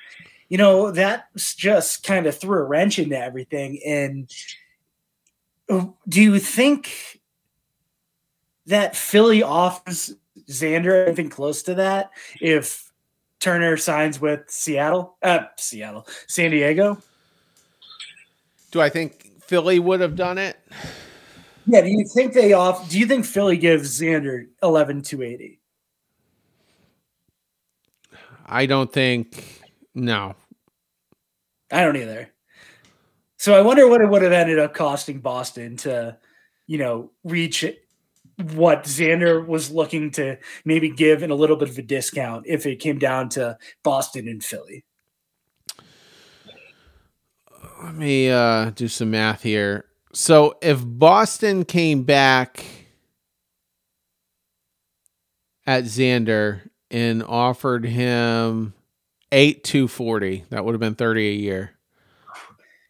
[0.48, 3.80] you know, that just kind of threw a wrench into everything.
[3.84, 4.30] And
[6.08, 7.20] do you think
[8.66, 10.14] that Philly offers
[10.48, 12.90] Xander anything close to that if
[13.40, 15.16] Turner signs with Seattle?
[15.22, 16.98] Uh, Seattle, San Diego.
[18.70, 20.58] Do I think Philly would have done it?
[21.66, 21.80] Yeah.
[21.80, 22.88] Do you think they off?
[22.88, 25.60] Do you think Philly gives Xander eleven two eighty?
[28.46, 29.62] I don't think.
[29.94, 30.34] No,
[31.72, 32.30] I don't either.
[33.38, 36.16] So I wonder what it would have ended up costing Boston to,
[36.66, 37.64] you know, reach
[38.38, 42.66] what Xander was looking to maybe give in a little bit of a discount if
[42.66, 44.84] it came down to Boston and Philly.
[47.82, 49.86] Let me uh, do some math here.
[50.12, 52.64] So if Boston came back
[55.66, 58.72] at Xander and offered him
[59.32, 61.75] eight two forty, that would have been thirty a year.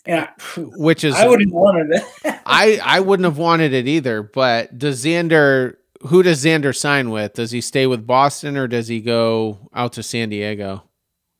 [0.06, 2.04] Yeah, which is I wouldn't wanted it.
[2.46, 4.22] I I wouldn't have wanted it either.
[4.22, 5.76] But does Xander?
[6.02, 7.34] Who does Xander sign with?
[7.34, 10.84] Does he stay with Boston or does he go out to San Diego?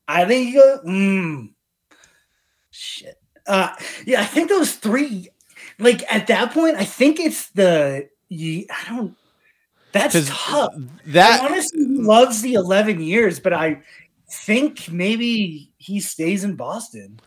[0.09, 0.81] I think he goes.
[0.81, 1.51] Mm,
[2.71, 3.21] shit.
[3.47, 3.75] Uh,
[4.05, 5.29] yeah, I think those three.
[5.79, 8.09] Like at that point, I think it's the.
[8.31, 9.17] I don't.
[9.93, 10.75] That's tough.
[11.07, 13.83] That I honestly loves the eleven years, but I
[14.31, 17.21] think maybe he stays in Boston.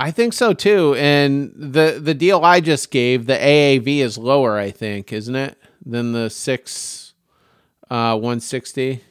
[0.00, 0.94] I think so too.
[0.94, 5.58] And the the deal I just gave, the AAV is lower, I think, isn't it,
[5.84, 7.12] than the six
[7.90, 9.04] uh, one sixty.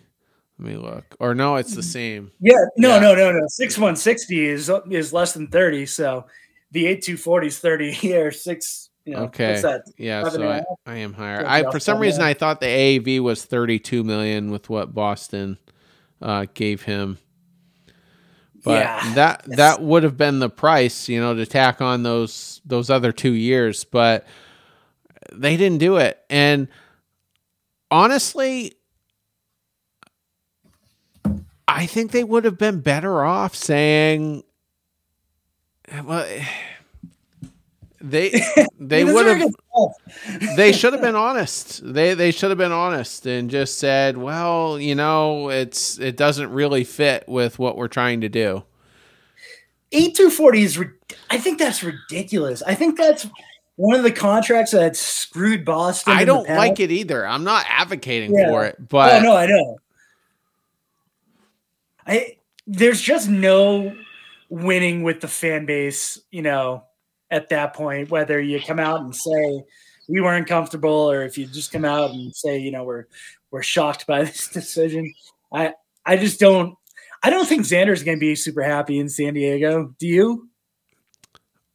[0.57, 1.15] Let me look.
[1.19, 2.31] Or no, it's the same.
[2.39, 2.99] Yeah, no, yeah.
[2.99, 3.45] no, no, no.
[3.49, 5.85] Six one sixty is is less than thirty.
[5.85, 6.25] So
[6.71, 8.31] the eight two forty is thirty here.
[8.31, 8.89] Six.
[9.05, 9.61] You know, okay.
[9.97, 11.43] Yeah, so I, I, am higher.
[11.47, 15.57] I for some reason I thought the AAV was thirty two million with what Boston
[16.21, 17.17] uh, gave him.
[18.63, 22.61] But yeah, that that would have been the price, you know, to tack on those
[22.65, 24.27] those other two years, but
[25.31, 26.19] they didn't do it.
[26.29, 26.67] And
[27.91, 28.73] honestly,
[31.67, 34.43] I think they would have been better off saying
[36.03, 36.27] well
[38.01, 38.41] they
[38.79, 39.51] they would have
[40.55, 41.81] they should have been honest.
[41.83, 46.51] They they should have been honest and just said, "Well, you know, it's it doesn't
[46.51, 48.63] really fit with what we're trying to do."
[49.91, 50.81] Eight two forty is.
[51.29, 52.61] I think that's ridiculous.
[52.63, 53.27] I think that's
[53.75, 56.13] one of the contracts that screwed Boston.
[56.13, 57.25] I don't like it either.
[57.25, 58.49] I'm not advocating yeah.
[58.49, 59.77] for it, oh, but oh, no, I know.
[62.05, 63.95] I there's just no
[64.49, 66.83] winning with the fan base, you know,
[67.31, 69.63] at that point, whether you come out and say
[70.07, 73.05] we weren't comfortable or if you just come out and say, you know, we're
[73.51, 75.13] we're shocked by this decision.
[75.53, 75.73] I
[76.05, 76.75] I just don't
[77.21, 79.93] I don't think Xander's going to be super happy in San Diego.
[79.99, 80.49] Do you?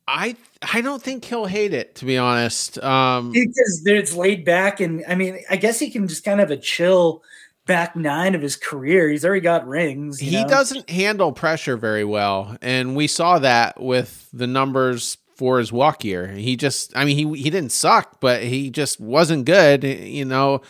[0.07, 2.83] I I don't think he'll hate it to be honest.
[2.83, 6.51] Um because it's laid back and I mean, I guess he can just kind of
[6.51, 7.23] a chill
[7.67, 9.09] back nine of his career.
[9.09, 10.19] He's already got rings.
[10.19, 10.49] He know?
[10.49, 16.05] doesn't handle pressure very well, and we saw that with the numbers for his walk
[16.05, 16.29] year.
[16.29, 19.85] He just, I mean, he he didn't suck, but he just wasn't good.
[19.85, 20.63] You know,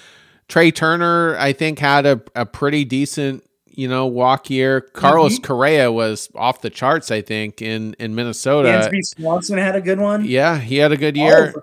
[0.49, 4.81] Trea Turner, I think, had a, a pretty decent, you know, walk year.
[4.81, 5.45] Carlos mm-hmm.
[5.45, 8.69] Correa was off the charts, I think, in in Minnesota.
[8.69, 10.25] Dansby Swanson had a good one.
[10.25, 11.55] Yeah, he had a good year.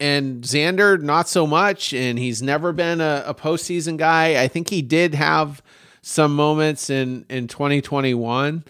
[0.00, 1.92] And Xander, not so much.
[1.92, 4.42] And he's never been a, a postseason guy.
[4.42, 5.62] I think he did have
[6.02, 8.64] some moments in in 2021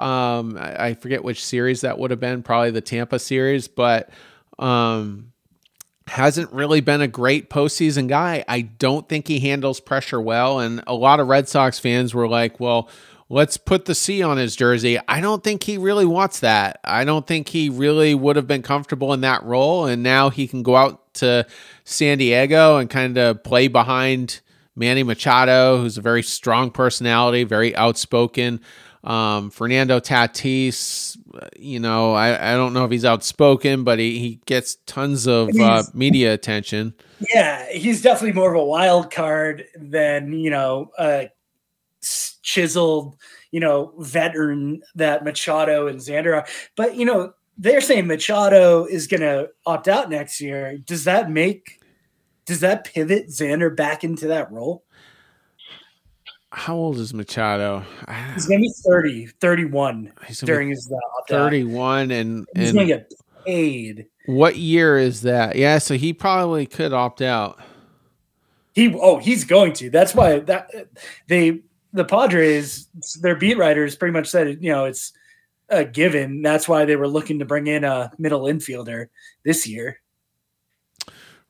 [0.00, 4.08] um, I, I, forget which series that would have been, probably the Tampa series, but
[4.58, 5.32] um,
[6.06, 8.42] hasn't really been a great postseason guy.
[8.48, 10.58] I don't think he handles pressure well.
[10.58, 12.88] And a lot of Red Sox fans were like, well,
[13.28, 14.98] let's put the C on his jersey.
[15.06, 16.80] I don't think he really wants that.
[16.82, 19.86] I don't think he really would have been comfortable in that role.
[19.86, 21.46] And now he can go out to
[21.84, 24.40] San Diego and kind of play behind
[24.74, 28.60] Manny Machado, who's a very strong personality, very outspoken.
[29.02, 31.16] Um, Fernando Tatis,
[31.58, 35.48] you know, I, I don't know if he's outspoken, but he, he gets tons of
[35.58, 36.92] uh, media attention.
[37.32, 41.30] Yeah, he's definitely more of a wild card than, you know, a
[42.02, 43.16] chiseled,
[43.50, 46.46] you know, veteran that Machado and Xander are.
[46.76, 50.76] But, you know, they're saying Machado is going to opt out next year.
[50.76, 51.80] Does that make,
[52.44, 54.84] does that pivot Xander back into that role?
[56.52, 57.84] How old is Machado?
[58.34, 60.12] He's gonna be 30, 31
[60.44, 63.12] during his uh, 31 and, he's and gonna get
[63.46, 64.06] paid.
[64.26, 65.56] What year is that?
[65.56, 67.60] Yeah, so he probably could opt out.
[68.74, 69.90] He oh, he's going to.
[69.90, 70.70] That's why that
[71.28, 71.60] they
[71.92, 72.88] the Padres,
[73.20, 75.12] their beat writers pretty much said, you know, it's
[75.68, 76.42] a given.
[76.42, 79.06] That's why they were looking to bring in a middle infielder
[79.44, 80.00] this year.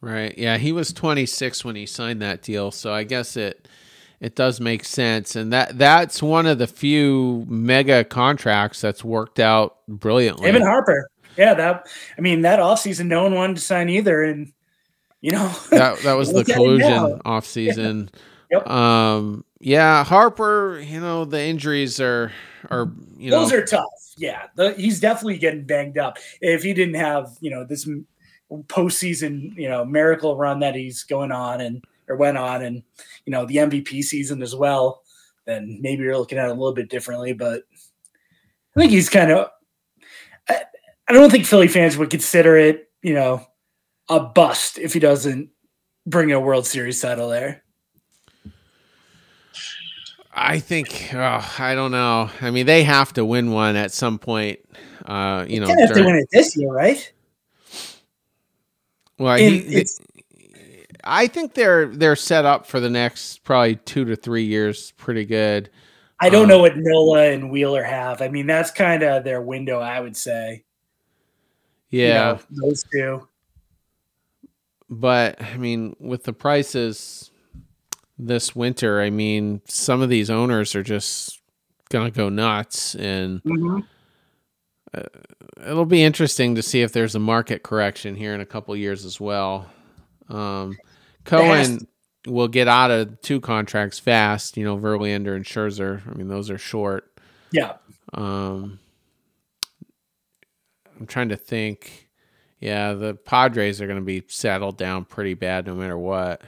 [0.01, 0.37] Right.
[0.39, 3.69] Yeah, he was 26 when he signed that deal, so I guess it
[4.21, 9.41] it does make sense and that that's one of the few mega contracts that's worked
[9.41, 10.49] out brilliantly.
[10.49, 11.09] Evan Harper.
[11.37, 11.87] Yeah, that
[12.19, 14.53] I mean that offseason no one wanted to sign either and
[15.21, 18.09] you know that that was the collusion offseason.
[18.51, 18.59] Yeah.
[18.59, 18.69] Yep.
[18.69, 22.33] Um yeah, Harper, you know, the injuries are
[22.71, 23.85] are you know Those are tough.
[24.17, 24.47] Yeah.
[24.55, 26.19] The, he's definitely getting banged up.
[26.41, 27.89] If he didn't have, you know, this
[28.51, 32.83] postseason, you know, miracle run that he's going on and or went on and
[33.27, 35.03] you know the MVP season as well,
[35.47, 37.33] then maybe you're looking at it a little bit differently.
[37.33, 37.63] But
[38.77, 39.49] I think he's kind of.
[40.49, 40.63] I,
[41.09, 43.45] I don't think Philly fans would consider it, you know,
[44.09, 45.51] a bust if he doesn't
[46.07, 47.63] bring a World Series title there.
[50.33, 52.31] I think oh, I don't know.
[52.41, 54.61] I mean, they have to win one at some point.
[55.05, 57.13] Uh, you know, they have during, to win it this year, right?
[59.19, 59.85] Well, he,
[61.11, 65.25] I think they're they're set up for the next probably two to three years pretty
[65.25, 65.69] good.
[66.21, 68.23] I don't um, know what Nola and Wheeler have.
[68.23, 70.65] I mean, that's kind of their window, I would say.
[71.91, 73.29] Yeah, you know, those two.
[74.89, 77.33] But I mean, with the prices
[78.17, 81.41] this winter, I mean, some of these owners are just
[81.89, 83.81] gonna go nuts, and mm-hmm.
[84.95, 85.03] uh,
[85.67, 89.05] it'll be interesting to see if there's a market correction here in a couple years
[89.05, 89.69] as well.
[90.29, 90.77] Um,
[91.25, 91.87] Cohen
[92.27, 94.57] will get out of two contracts fast.
[94.57, 96.03] You know, Verlander and Scherzer.
[96.09, 97.11] I mean, those are short.
[97.53, 97.75] Yeah.
[98.13, 98.79] Um,
[100.99, 102.09] I'm trying to think.
[102.61, 106.43] Yeah, the Padres are going to be settled down pretty bad no matter what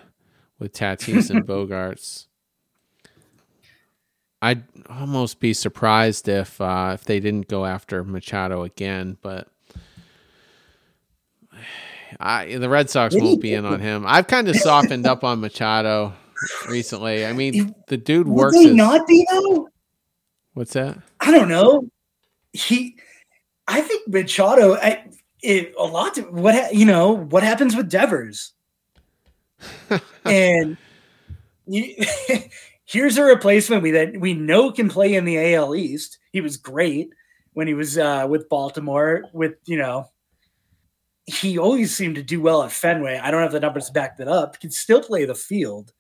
[0.59, 2.27] with Tatis and Bogaerts.
[4.43, 9.52] I'd almost be surprised if uh, if they didn't go after Machado again, but
[12.21, 14.05] I, the Red Sox won't be in on him.
[14.07, 16.15] I've kind of softened up on Machado
[16.69, 17.27] recently.
[17.27, 18.57] I mean, the dude works.
[18.57, 19.69] Would they not be though?
[20.55, 20.99] What's that?
[21.21, 21.89] I don't know.
[22.53, 22.97] He,
[23.67, 24.75] I think Machado.
[24.75, 25.05] I,
[25.43, 26.15] it, a lot.
[26.15, 27.13] To, what you know?
[27.13, 28.53] What happens with Devers?
[30.25, 30.77] and
[31.67, 31.95] you,
[32.85, 36.19] here's a replacement we that we know can play in the AL East.
[36.33, 37.11] He was great
[37.55, 39.25] when he was uh, with Baltimore.
[39.33, 40.09] With you know
[41.27, 43.19] he always seemed to do well at Fenway.
[43.19, 44.57] I don't have the numbers to back that up.
[44.57, 45.93] He can still play the field.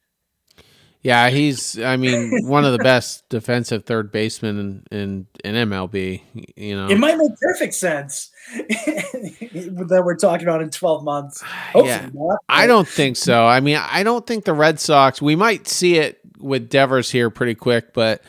[1.02, 6.22] Yeah, he's I mean one of the best defensive third basemen in, in, in MLB.
[6.56, 11.42] You know, it might make perfect sense that we're talking about in twelve months.
[11.72, 12.38] Hopefully yeah, not.
[12.48, 13.44] I don't think so.
[13.44, 15.20] I mean, I don't think the Red Sox.
[15.20, 18.22] We might see it with Devers here pretty quick, but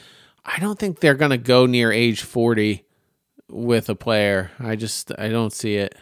[0.44, 2.86] I don't think they're going to go near age forty
[3.50, 4.50] with a player.
[4.60, 5.96] I just I don't see it.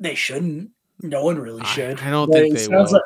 [0.00, 0.70] They shouldn't.
[1.02, 2.00] No one really should.
[2.00, 2.90] I, I don't but think they will.
[2.90, 3.02] Like,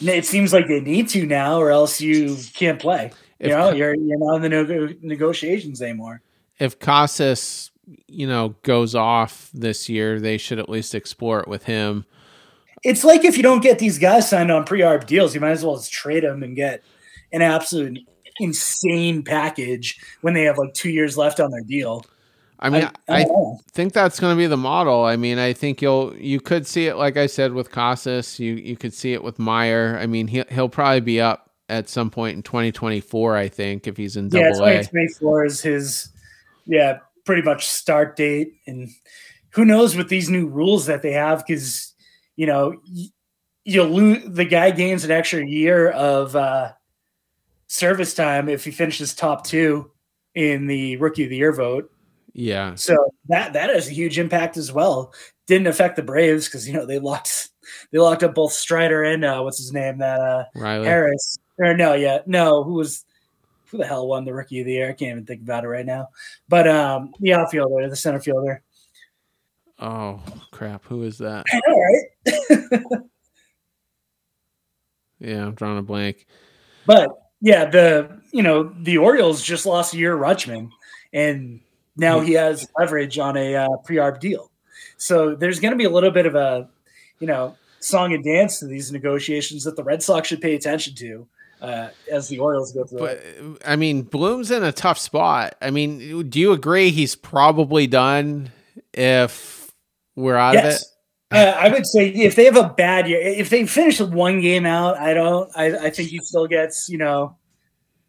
[0.00, 3.12] it seems like they need to now, or else you can't play.
[3.38, 6.22] If, you know, you're you're not in the no- negotiations anymore.
[6.58, 7.70] If Casas,
[8.06, 12.04] you know, goes off this year, they should at least explore it with him.
[12.84, 15.64] It's like if you don't get these guys signed on pre-arb deals, you might as
[15.64, 16.82] well just trade them and get
[17.32, 18.00] an absolute
[18.40, 22.04] insane package when they have like two years left on their deal.
[22.62, 25.04] I mean, I, I, I think that's going to be the model.
[25.04, 28.38] I mean, I think you'll you could see it, like I said, with Casas.
[28.38, 29.98] You you could see it with Meyer.
[30.00, 33.36] I mean, he he'll probably be up at some point in 2024.
[33.36, 36.08] I think if he's in double yeah, 2024 is his
[36.64, 38.54] yeah pretty much start date.
[38.68, 38.88] And
[39.50, 41.92] who knows with these new rules that they have because
[42.36, 42.80] you know
[43.64, 46.70] you'll lose the guy gains an extra year of uh,
[47.66, 49.90] service time if he finishes top two
[50.36, 51.91] in the rookie of the year vote
[52.32, 52.74] yeah.
[52.74, 55.12] So that that has a huge impact as well.
[55.46, 57.50] Didn't affect the Braves because you know they locked
[57.90, 60.86] they locked up both Strider and uh, what's his name that uh, Riley.
[60.86, 63.04] Harris or no yeah no who was
[63.72, 64.90] who the hell won the Rookie of the Year?
[64.90, 66.08] I can't even think about it right now.
[66.46, 68.62] But um, the outfielder, the center fielder.
[69.78, 70.22] Oh
[70.52, 70.84] crap!
[70.84, 71.46] Who is that?
[71.50, 73.00] I know, right?
[75.18, 76.26] yeah, I'm drawing a blank.
[76.86, 77.10] But
[77.40, 80.70] yeah, the you know the Orioles just lost a year Rutschman,
[81.12, 81.60] and
[81.96, 84.50] now he has leverage on a uh, pre-arb deal.
[84.96, 86.68] So there's going to be a little bit of a,
[87.18, 90.94] you know, song and dance to these negotiations that the Red Sox should pay attention
[90.96, 91.26] to
[91.60, 92.98] uh, as the Orioles go through.
[92.98, 93.62] But it.
[93.66, 95.54] I mean, Bloom's in a tough spot.
[95.60, 98.50] I mean, do you agree he's probably done
[98.92, 99.72] if
[100.16, 100.64] we're out yes.
[100.64, 100.88] of it?
[101.32, 104.66] Uh, I would say if they have a bad year, if they finish one game
[104.66, 105.50] out, I don't.
[105.56, 107.36] I, I think he still gets you know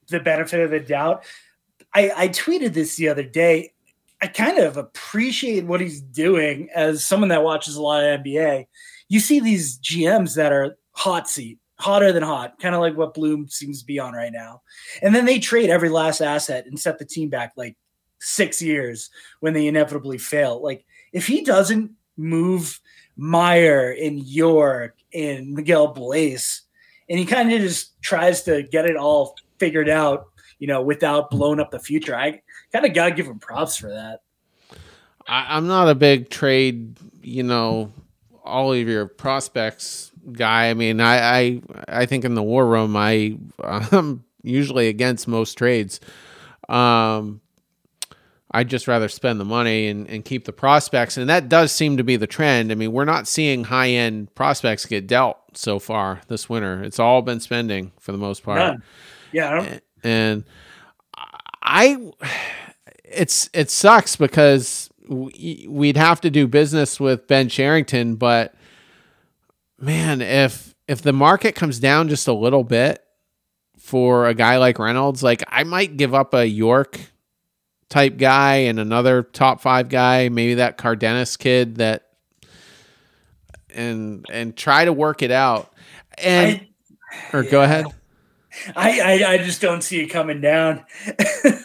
[0.09, 1.23] the benefit of the doubt.
[1.93, 3.72] I, I tweeted this the other day.
[4.23, 8.67] I kind of appreciate what he's doing as someone that watches a lot of NBA.
[9.09, 13.13] You see these GMs that are hot seat, hotter than hot, kind of like what
[13.13, 14.61] Bloom seems to be on right now.
[15.01, 17.75] And then they trade every last asset and set the team back like
[18.21, 19.09] six years
[19.41, 20.63] when they inevitably fail.
[20.63, 22.79] Like if he doesn't move
[23.17, 26.61] Meyer and Yorke and Miguel Bleis,
[27.09, 30.27] and he kind of just tries to get it all figured out,
[30.59, 32.15] you know, without blowing up the future.
[32.15, 32.41] I
[32.73, 34.21] kind of got to give him props for that.
[35.27, 37.93] I, I'm not a big trade, you know,
[38.43, 40.69] all of your prospects guy.
[40.69, 45.57] I mean, I I, I think in the war room, I I'm usually against most
[45.57, 45.99] trades.
[46.67, 47.41] Um,
[48.55, 51.17] I'd just rather spend the money and, and keep the prospects.
[51.17, 52.71] And that does seem to be the trend.
[52.71, 56.83] I mean, we're not seeing high end prospects get dealt so far this winter.
[56.83, 58.59] It's all been spending for the most part.
[58.59, 58.83] None.
[59.31, 59.79] Yeah.
[60.03, 60.43] And
[61.63, 62.11] I,
[63.03, 68.55] it's, it sucks because we'd have to do business with Ben Cherington, but
[69.79, 73.03] man, if, if the market comes down just a little bit
[73.77, 76.99] for a guy like Reynolds, like I might give up a Yorke
[77.89, 82.07] type guy and another top five guy, maybe that Cardenas kid that
[83.69, 85.73] and and try to work it out.
[86.17, 86.61] And
[87.11, 87.51] I, or yeah.
[87.51, 87.85] go ahead.
[88.75, 90.85] I, I, I just don't see it coming down.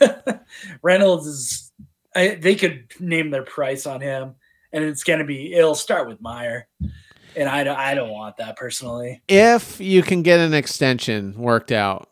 [0.83, 1.73] Reynolds is
[2.15, 4.35] I, they could name their price on him,
[4.73, 6.67] and it's going to be it'll start with Meyer,
[7.37, 9.23] and I don't I don't want that personally.
[9.29, 12.09] If you can get an extension worked out,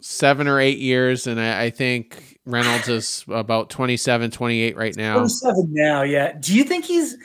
[0.00, 5.14] seven or eight years, and I, I think Reynolds is about 27, 28 right now.
[5.14, 6.32] 27 now, yeah.
[6.32, 7.16] Do you think he's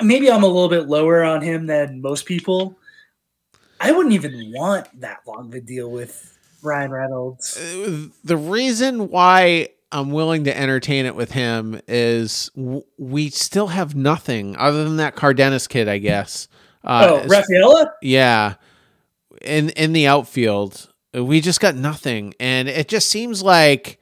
[0.00, 2.78] maybe I'm a little bit lower on him than most people?
[3.82, 7.58] I wouldn't even want that long of a deal with Bryan Reynolds.
[7.58, 13.66] Uh, the reason why I'm willing to entertain it with him is w- we still
[13.66, 16.46] have nothing other than that Cardenas kid, I guess.
[16.84, 17.92] Uh, oh, Rafaela?
[18.00, 18.54] Yeah.
[19.40, 23.98] In in the outfield, we just got nothing, and it just seems like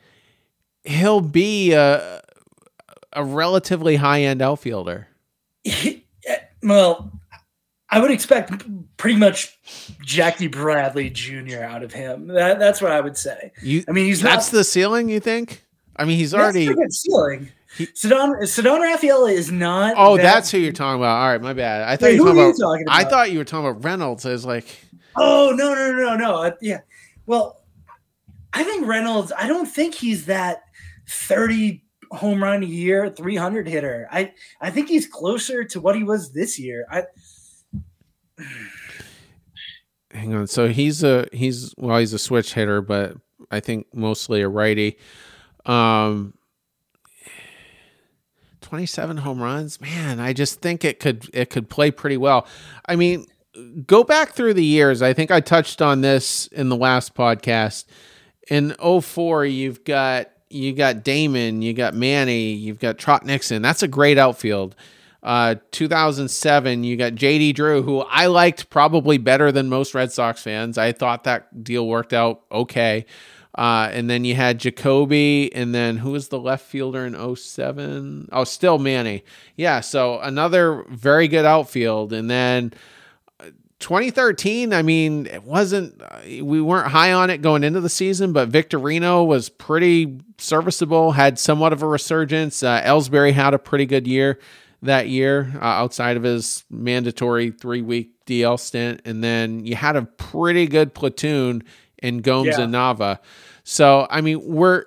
[0.85, 2.21] he'll be a
[3.15, 5.09] a relatively high end outfielder.
[6.63, 7.20] well,
[7.91, 8.53] I would expect
[8.97, 9.59] pretty much
[10.03, 11.63] Jackie Bradley Jr.
[11.63, 12.29] out of him.
[12.29, 13.53] That, that's what I would say.
[13.63, 15.09] You, I mean, he's that's not, the ceiling.
[15.09, 15.67] You think?
[15.97, 17.51] I mean, he's already good ceiling.
[17.77, 19.95] He, Ceddanne Ceddanne Rafaela is not.
[19.97, 21.21] Oh, that, that's who you're talking about.
[21.21, 21.89] All right, my bad.
[21.89, 23.85] I thought wait, you were talking, about, talking about, I thought you were talking about
[23.85, 24.27] Reynolds.
[24.27, 24.67] I was like,
[25.17, 26.35] oh no no no no.
[26.43, 26.81] Uh, yeah.
[27.27, 27.61] Well,
[28.53, 29.33] I think Reynolds.
[29.37, 30.63] I don't think he's that
[31.09, 34.09] 30 home run a year, 300 hitter.
[34.11, 36.87] I I think he's closer to what he was this year.
[36.91, 37.05] I
[40.13, 40.47] Hang on.
[40.47, 43.17] So he's a he's well he's a switch hitter, but
[43.51, 44.99] I think mostly a righty.
[45.67, 46.35] Um
[48.63, 49.81] 27 home runs.
[49.81, 52.47] Man, I just think it could it could play pretty well.
[52.87, 53.27] I mean,
[53.87, 55.03] go back through the years.
[55.03, 57.87] I think I touched on this in the last podcast.
[58.49, 63.63] In 04, you've got you got Damon, you got Manny, you've got Trot Nixon.
[63.63, 64.75] That's a great outfield.
[65.23, 70.43] Uh, 2007, you got JD Drew, who I liked probably better than most Red Sox
[70.43, 70.79] fans.
[70.79, 73.05] I thought that deal worked out okay.
[73.57, 78.29] Uh, and then you had Jacoby, and then who was the left fielder in 07?
[78.33, 79.25] Oh, still Manny.
[79.57, 82.13] Yeah, so another very good outfield.
[82.13, 82.73] And then
[83.81, 88.51] 2013, I mean, it wasn't, we weren't high on it going into the season, but
[88.51, 92.63] Victorino was pretty serviceable, had somewhat of a resurgence.
[92.63, 94.39] Uh, Ellsbury had a pretty good year
[94.83, 99.03] that year uh, outside of his mandatory three week DL stint.
[99.05, 101.63] And then you had a pretty good platoon
[101.99, 102.63] in Gomes yeah.
[102.63, 103.19] and Nava.
[103.65, 104.87] So, I mean, we're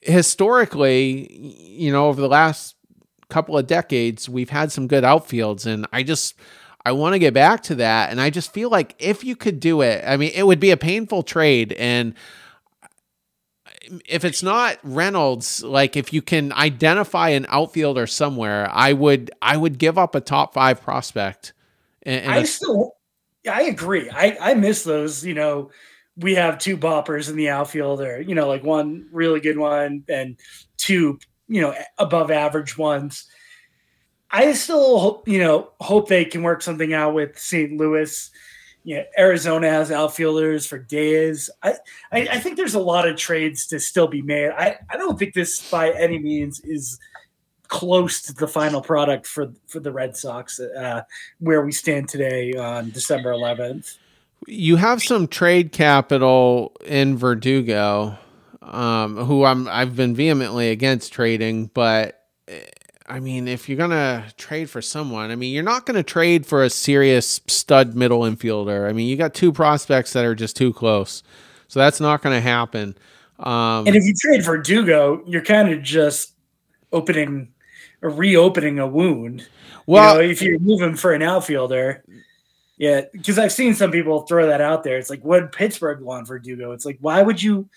[0.00, 2.76] historically, you know, over the last
[3.28, 5.66] couple of decades, we've had some good outfields.
[5.66, 6.34] And I just,
[6.84, 8.10] I want to get back to that.
[8.10, 10.70] And I just feel like if you could do it, I mean, it would be
[10.70, 11.72] a painful trade.
[11.74, 12.14] And
[14.06, 19.56] if it's not Reynolds, like if you can identify an outfielder somewhere, I would I
[19.56, 21.52] would give up a top five prospect.
[22.02, 22.96] And, and I still,
[23.50, 24.10] I agree.
[24.10, 25.24] I I miss those.
[25.24, 25.70] You know,
[26.16, 30.04] we have two boppers in the outfield, or you know, like one really good one
[30.08, 30.36] and
[30.76, 31.18] two,
[31.48, 33.26] you know, above average ones.
[34.30, 37.76] I still hope, you know, hope they can work something out with St.
[37.76, 38.30] Louis.
[38.84, 41.50] You know, Arizona has outfielders for days.
[41.62, 41.74] I,
[42.10, 44.50] I, I think there's a lot of trades to still be made.
[44.50, 46.98] I, I don't think this by any means is
[47.68, 51.02] close to the final product for for the Red Sox uh,
[51.38, 53.96] where we stand today on December 11th.
[54.46, 58.18] You have some trade capital in Verdugo.
[58.62, 62.24] um, who I'm I've been vehemently against trading, but
[63.06, 66.62] I mean, if you're gonna trade for someone, I mean, you're not gonna trade for
[66.62, 68.88] a serious stud middle infielder.
[68.88, 71.22] I mean, you got two prospects that are just too close,
[71.68, 72.96] so that's not gonna happen.
[73.38, 76.34] Um, and if you trade for Dugo, you're kind of just
[76.92, 77.48] opening
[78.02, 79.46] or reopening a wound.
[79.86, 82.04] Well, you know, if you move him for an outfielder,
[82.78, 84.96] yeah, because I've seen some people throw that out there.
[84.98, 86.72] It's like, what Pittsburgh want for Dugo?
[86.72, 87.68] It's like, why would you?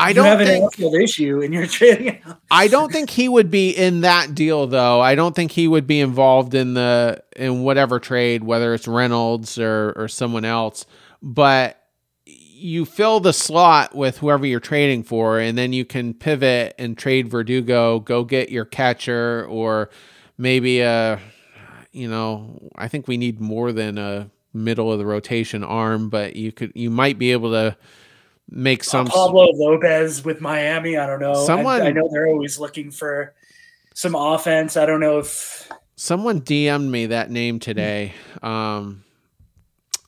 [0.00, 2.20] I don't have think, an issue, and you're trading.
[2.50, 5.00] I don't think he would be in that deal, though.
[5.00, 9.58] I don't think he would be involved in the in whatever trade, whether it's Reynolds
[9.58, 10.86] or or someone else.
[11.22, 11.80] But
[12.60, 16.96] you fill the slot with whoever you're trading for, and then you can pivot and
[16.96, 19.90] trade Verdugo, go get your catcher, or
[20.36, 21.18] maybe a,
[21.92, 26.36] you know, I think we need more than a middle of the rotation arm, but
[26.36, 27.76] you could, you might be able to
[28.50, 30.96] make some uh, Pablo Lopez with Miami.
[30.96, 31.46] I don't know.
[31.46, 33.34] Someone, I, I know they're always looking for
[33.94, 34.76] some offense.
[34.76, 38.14] I don't know if someone DM'd me that name today.
[38.42, 39.04] Um,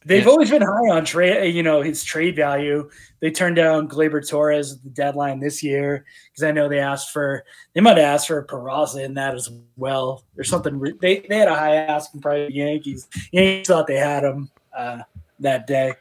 [0.05, 2.91] They've always been high on trade, you know, his trade value.
[3.21, 7.13] They turned down Gleyber Torres at the deadline this year because I know they asked
[7.13, 10.81] for they might have asked for Peraza in that as well or something.
[11.01, 12.49] They they had a high asking price.
[12.49, 15.03] The Yankees Yankees thought they had him uh,
[15.39, 15.95] that day.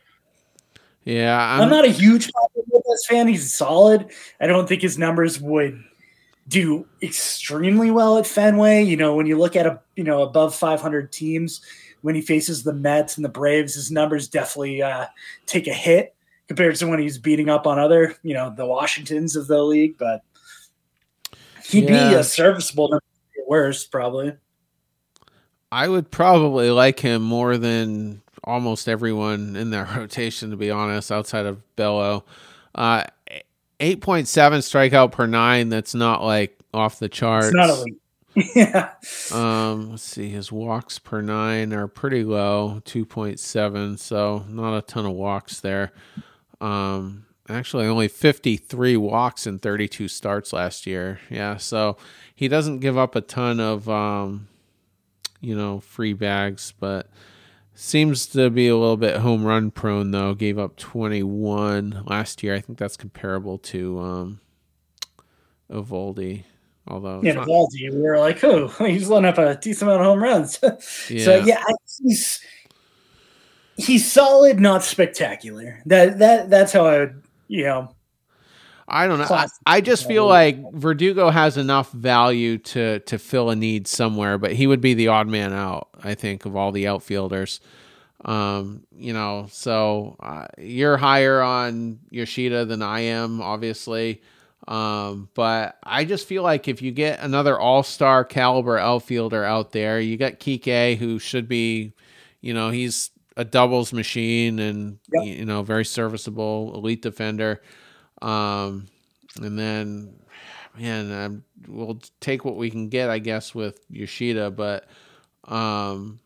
[1.03, 2.31] Yeah, I'm, I'm not a huge
[2.71, 3.27] Lopez fan.
[3.27, 4.11] He's solid.
[4.39, 5.83] I don't think his numbers would
[6.47, 8.83] do extremely well at Fenway.
[8.83, 11.61] You know, when you look at a you know above 500 teams
[12.01, 15.07] when he faces the Mets and the Braves, his numbers definitely uh,
[15.45, 16.15] take a hit
[16.47, 19.97] compared to when he's beating up on other, you know, the Washingtons of the league.
[19.97, 20.21] But
[21.65, 22.09] he'd yeah.
[22.09, 22.99] be a serviceable
[23.47, 24.33] worst, probably.
[25.71, 31.11] I would probably like him more than almost everyone in their rotation, to be honest,
[31.11, 32.25] outside of Bello.
[32.73, 33.05] Uh,
[33.79, 34.25] 8.7
[34.59, 35.69] strikeout per nine.
[35.69, 37.47] That's not like off the charts.
[37.47, 37.97] It's not elite.
[38.55, 38.91] yeah.
[39.33, 40.29] Um, let's see.
[40.29, 43.97] His walks per nine are pretty low, two point seven.
[43.97, 45.91] So not a ton of walks there.
[46.61, 51.19] Um, actually only fifty three walks in thirty two starts last year.
[51.29, 51.57] Yeah.
[51.57, 51.97] So
[52.33, 54.47] he doesn't give up a ton of um,
[55.41, 57.09] you know, free bags, but
[57.81, 60.33] seems to be a little bit home run prone though.
[60.33, 62.55] Gave up twenty one last year.
[62.55, 64.39] I think that's comparable to um,
[65.71, 66.43] Eovaldi.
[66.87, 70.23] Although yeah, Valdi, we were like, oh, he's letting up a decent amount of home
[70.23, 70.59] runs.
[70.61, 71.25] yeah.
[71.25, 71.63] So yeah,
[72.03, 72.45] he's
[73.77, 75.81] he's solid, not spectacular.
[75.85, 77.95] That that that's how I would, you know.
[78.91, 79.25] I don't know.
[79.29, 84.37] I, I, just feel like Verdugo has enough value to to fill a need somewhere,
[84.37, 85.87] but he would be the odd man out.
[86.03, 87.61] I think of all the outfielders.
[88.25, 94.21] Um, you know, so uh, you're higher on Yoshida than I am, obviously.
[94.67, 99.71] Um, but I just feel like if you get another all star caliber outfielder out
[99.71, 101.93] there, you got Kike, who should be,
[102.41, 105.25] you know, he's a doubles machine and, yep.
[105.25, 107.61] you know, very serviceable, elite defender.
[108.21, 108.87] Um,
[109.41, 110.13] and then,
[110.77, 114.87] man, um, we'll take what we can get, I guess, with Yoshida, but,
[115.45, 116.19] um,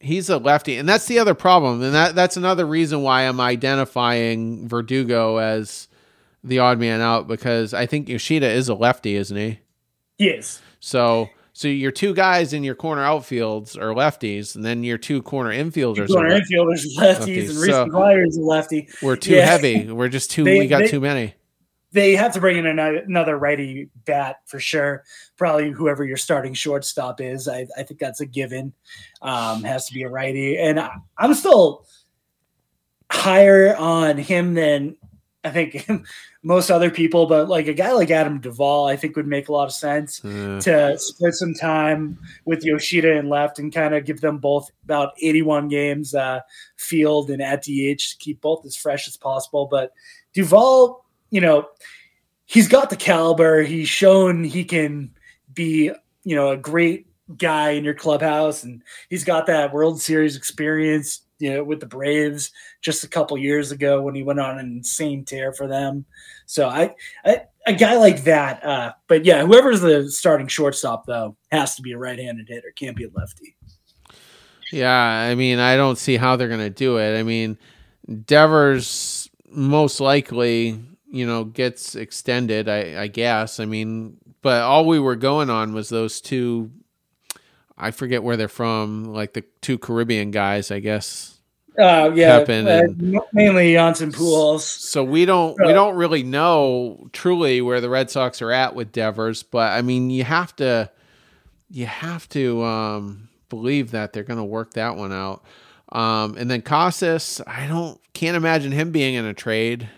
[0.00, 3.40] he's a lefty and that's the other problem and that that's another reason why i'm
[3.40, 5.86] identifying verdugo as
[6.44, 9.60] the odd man out because I think Yoshida is a lefty, isn't he?
[10.18, 10.60] Yes.
[10.80, 15.20] So so your two guys in your corner outfields are lefties, and then your two
[15.22, 17.50] corner infielders corner are infielders lefties, lefties.
[17.50, 18.88] and Reese McGuire is a lefty.
[19.02, 19.44] We're too yeah.
[19.44, 19.92] heavy.
[19.92, 20.44] We're just too.
[20.44, 21.34] They, we got they, too many.
[21.92, 25.04] They have to bring in another righty bat for sure.
[25.36, 27.46] Probably whoever your starting shortstop is.
[27.48, 28.72] I, I think that's a given.
[29.20, 31.84] Um, has to be a righty, and I, I'm still
[33.10, 34.96] higher on him than
[35.44, 35.86] I think
[36.42, 39.52] most other people, but like a guy like Adam Duvall, I think would make a
[39.52, 40.60] lot of sense mm.
[40.62, 45.12] to split some time with Yoshida and left and kind of give them both about
[45.20, 46.40] 81 games uh,
[46.76, 49.68] field and at DH to keep both as fresh as possible.
[49.70, 49.92] But
[50.34, 51.68] Duvall, you know,
[52.44, 53.62] he's got the caliber.
[53.62, 55.12] He's shown he can
[55.54, 55.92] be,
[56.24, 57.06] you know, a great
[57.38, 61.86] guy in your clubhouse and he's got that World Series experience you know, with the
[61.86, 66.04] Braves just a couple years ago when he went on an insane tear for them.
[66.46, 68.64] So I, I a guy like that.
[68.64, 72.72] Uh, but yeah, whoever's the starting shortstop though has to be a right-handed hitter.
[72.76, 73.56] Can't be a lefty.
[74.70, 77.18] Yeah, I mean, I don't see how they're going to do it.
[77.18, 77.58] I mean,
[78.24, 80.80] Devers most likely,
[81.10, 82.68] you know, gets extended.
[82.68, 83.58] I, I guess.
[83.58, 86.70] I mean, but all we were going on was those two
[87.76, 91.31] I forget where they're from, like the two Caribbean guys, I guess.
[91.78, 92.82] Uh, yeah, uh,
[93.32, 94.64] mainly Janssen Pools.
[94.66, 98.92] So we don't we don't really know truly where the Red Sox are at with
[98.92, 100.90] Devers, but I mean you have to
[101.70, 105.42] you have to um, believe that they're going to work that one out.
[105.90, 109.88] Um, and then Casas, I don't can't imagine him being in a trade.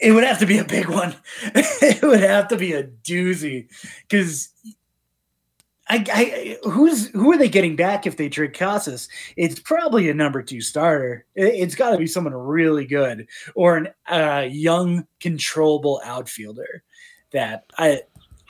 [0.00, 1.14] It would have to be a big one.
[1.54, 3.68] it would have to be a doozy
[4.08, 4.48] because
[5.88, 9.08] I, I, who's who are they getting back if they trade Casas?
[9.36, 11.26] It's probably a number two starter.
[11.34, 16.82] It, has got to be someone really good or an uh, young, controllable outfielder.
[17.32, 18.02] That I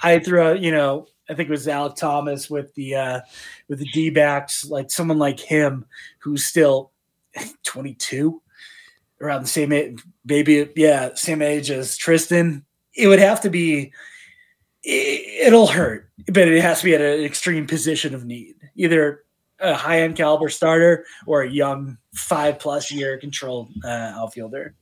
[0.03, 0.61] I threw out.
[0.61, 3.21] You know, I think it was Alek Thomas with the uh,
[3.69, 5.87] with the D backs, like someone like him
[6.19, 6.93] who's still
[7.65, 8.43] twenty two,
[9.21, 12.63] around the same age, maybe yeah, same age as Triston.
[12.95, 13.93] It would have to be
[14.85, 18.55] it'll hurt, but it has to be at an extreme position of need.
[18.77, 19.25] Either
[19.61, 24.75] a high end caliber starter or a young five plus year control uh, outfielder.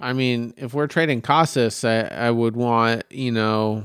[0.00, 3.84] I mean, if we're trading Casas, I, I would want, you know,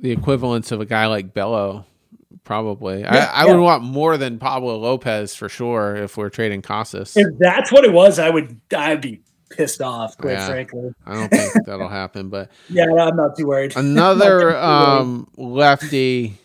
[0.00, 1.86] the equivalence of a guy like Bello,
[2.42, 3.02] probably.
[3.02, 3.52] Yeah, I, I yeah.
[3.52, 7.16] would want more than Pablo Lopez for sure if we're trading Casas.
[7.16, 9.22] If that's what it was, I would I'd be
[9.56, 10.92] pissed off, quite yeah, frankly.
[11.06, 13.72] I don't think that'll happen, but yeah, I'm not too worried.
[13.76, 16.38] Another um, lefty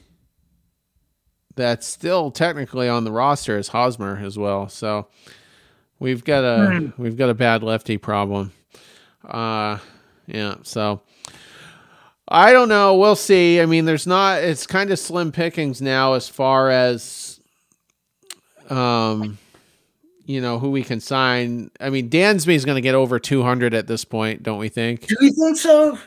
[1.55, 4.69] that's still technically on the roster is Hosmer as well.
[4.69, 5.07] So
[5.99, 6.97] we've got a mm.
[6.97, 8.53] we've got a bad lefty problem.
[9.25, 9.79] Uh,
[10.27, 11.01] yeah, so
[12.27, 12.95] I don't know.
[12.95, 13.61] We'll see.
[13.61, 14.43] I mean, there's not.
[14.43, 17.39] It's kind of slim pickings now as far as
[18.69, 19.37] um
[20.27, 21.71] you know who we can sign.
[21.79, 25.07] I mean, Dansby is going to get over 200 at this point, don't we think?
[25.07, 25.97] Do we think so?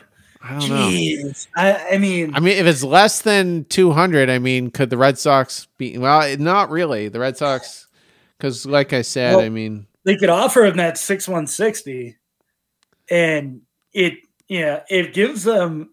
[0.43, 1.47] I don't Jeez.
[1.55, 1.63] know.
[1.63, 5.17] I, I, mean, I mean, if it's less than 200, I mean, could the Red
[5.17, 5.97] Sox be?
[5.97, 7.09] Well, not really.
[7.09, 7.87] The Red Sox,
[8.37, 12.17] because like I said, well, I mean, they could offer him that six one sixty,
[13.09, 13.61] and
[13.93, 14.15] it
[14.47, 15.91] yeah, it gives them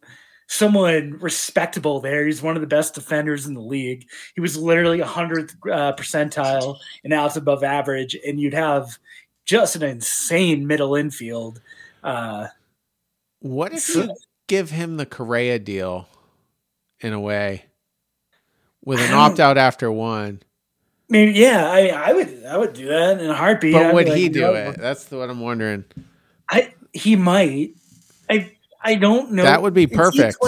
[0.49, 2.27] someone respectable there.
[2.27, 4.09] He's one of the best defenders in the league.
[4.35, 8.99] He was literally a hundredth uh, percentile and outs above average, and you'd have
[9.45, 11.61] just an insane middle infield.
[12.03, 12.49] Uh,
[13.41, 14.15] what if so, you
[14.49, 16.09] give him the Correa deal
[17.01, 17.67] in a way
[18.85, 20.43] with an opt out after one?
[21.11, 23.75] Maybe yeah, I I would I would do that in a heartbeat.
[23.75, 24.79] But would like, he do it?
[24.79, 25.85] That's what I'm wondering.
[26.51, 27.75] I he might.
[28.89, 29.43] I don't know.
[29.43, 30.39] That would be perfect.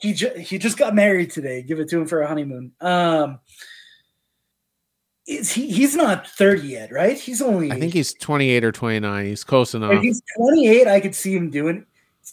[0.00, 1.62] He, ju- he just got married today.
[1.62, 2.72] Give it to him for a honeymoon.
[2.80, 3.38] Um,
[5.28, 5.70] is he?
[5.70, 7.16] He's not thirty yet, right?
[7.18, 7.70] He's only.
[7.70, 9.26] I think he's twenty eight or twenty nine.
[9.26, 9.92] He's close enough.
[9.92, 11.84] If he's twenty eight, I could see him doing.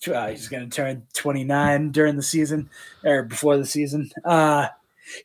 [0.07, 2.69] Uh, he's going to turn twenty nine during the season
[3.03, 4.09] or before the season.
[4.23, 4.67] Uh,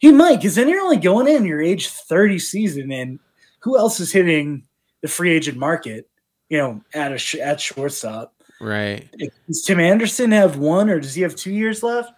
[0.01, 3.19] he might, because then you're only going in your age thirty season, and
[3.61, 4.65] who else is hitting
[5.01, 6.09] the free agent market?
[6.49, 8.35] You know, at a sh- at shortstop.
[8.61, 9.09] Right.
[9.47, 12.13] Does Tim Anderson have one, or does he have two years left?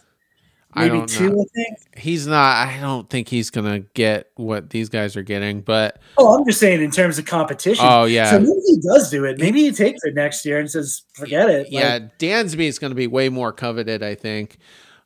[0.74, 1.42] Maybe two, know.
[1.42, 1.98] I think.
[1.98, 2.66] He's not.
[2.66, 5.60] I don't think he's gonna get what these guys are getting.
[5.60, 7.84] But oh, I'm just saying in terms of competition.
[7.86, 8.30] Oh yeah.
[8.30, 9.38] So maybe he does do it.
[9.38, 12.90] Maybe he takes it next year and says, "Forget it." Yeah, like, Dansby is going
[12.90, 14.02] to be way more coveted.
[14.02, 14.58] I think.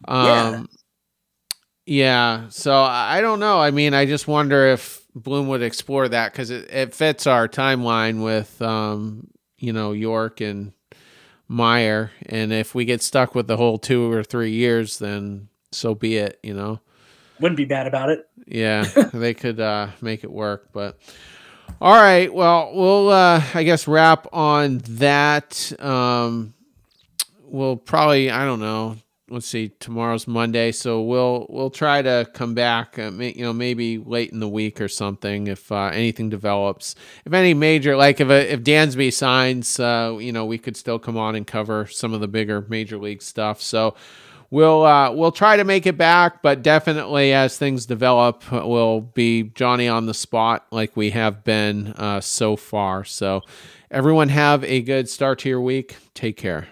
[0.07, 0.62] Um, yeah.
[1.87, 2.49] Yeah.
[2.51, 3.61] So I don't know.
[3.61, 7.49] I mean, I just wonder if Bloom would explore that because it, it fits our
[7.49, 9.28] timeline with, um,
[9.59, 10.72] you know, Yorke and
[11.49, 12.11] Meyer.
[12.26, 16.16] And if we get stuck with the whole two or three years, then so be
[16.16, 16.80] it, you know.
[17.40, 18.28] Wouldn't be bad about it.
[18.47, 18.82] Yeah,
[19.12, 20.68] they could uh, make it work.
[20.72, 20.99] But
[21.80, 25.72] all right, well, we'll uh, I guess wrap on that.
[25.80, 26.55] Um,
[27.44, 28.97] we'll probably I don't know
[29.28, 33.98] let's see tomorrow's monday so we'll we'll try to come back uh, you know maybe
[33.98, 36.94] late in the week or something if uh, anything develops.
[37.24, 40.98] If any major like if a, if dansby signs uh, you know we could still
[40.98, 43.60] come on and cover some of the bigger major league stuff.
[43.60, 43.94] So
[44.50, 49.44] we'll uh, we'll try to make it back but definitely as things develop we'll be
[49.54, 53.04] johnny on the spot like we have been uh, so far.
[53.04, 53.42] So
[53.90, 55.96] everyone have a good start to your week.
[56.14, 56.68] Take care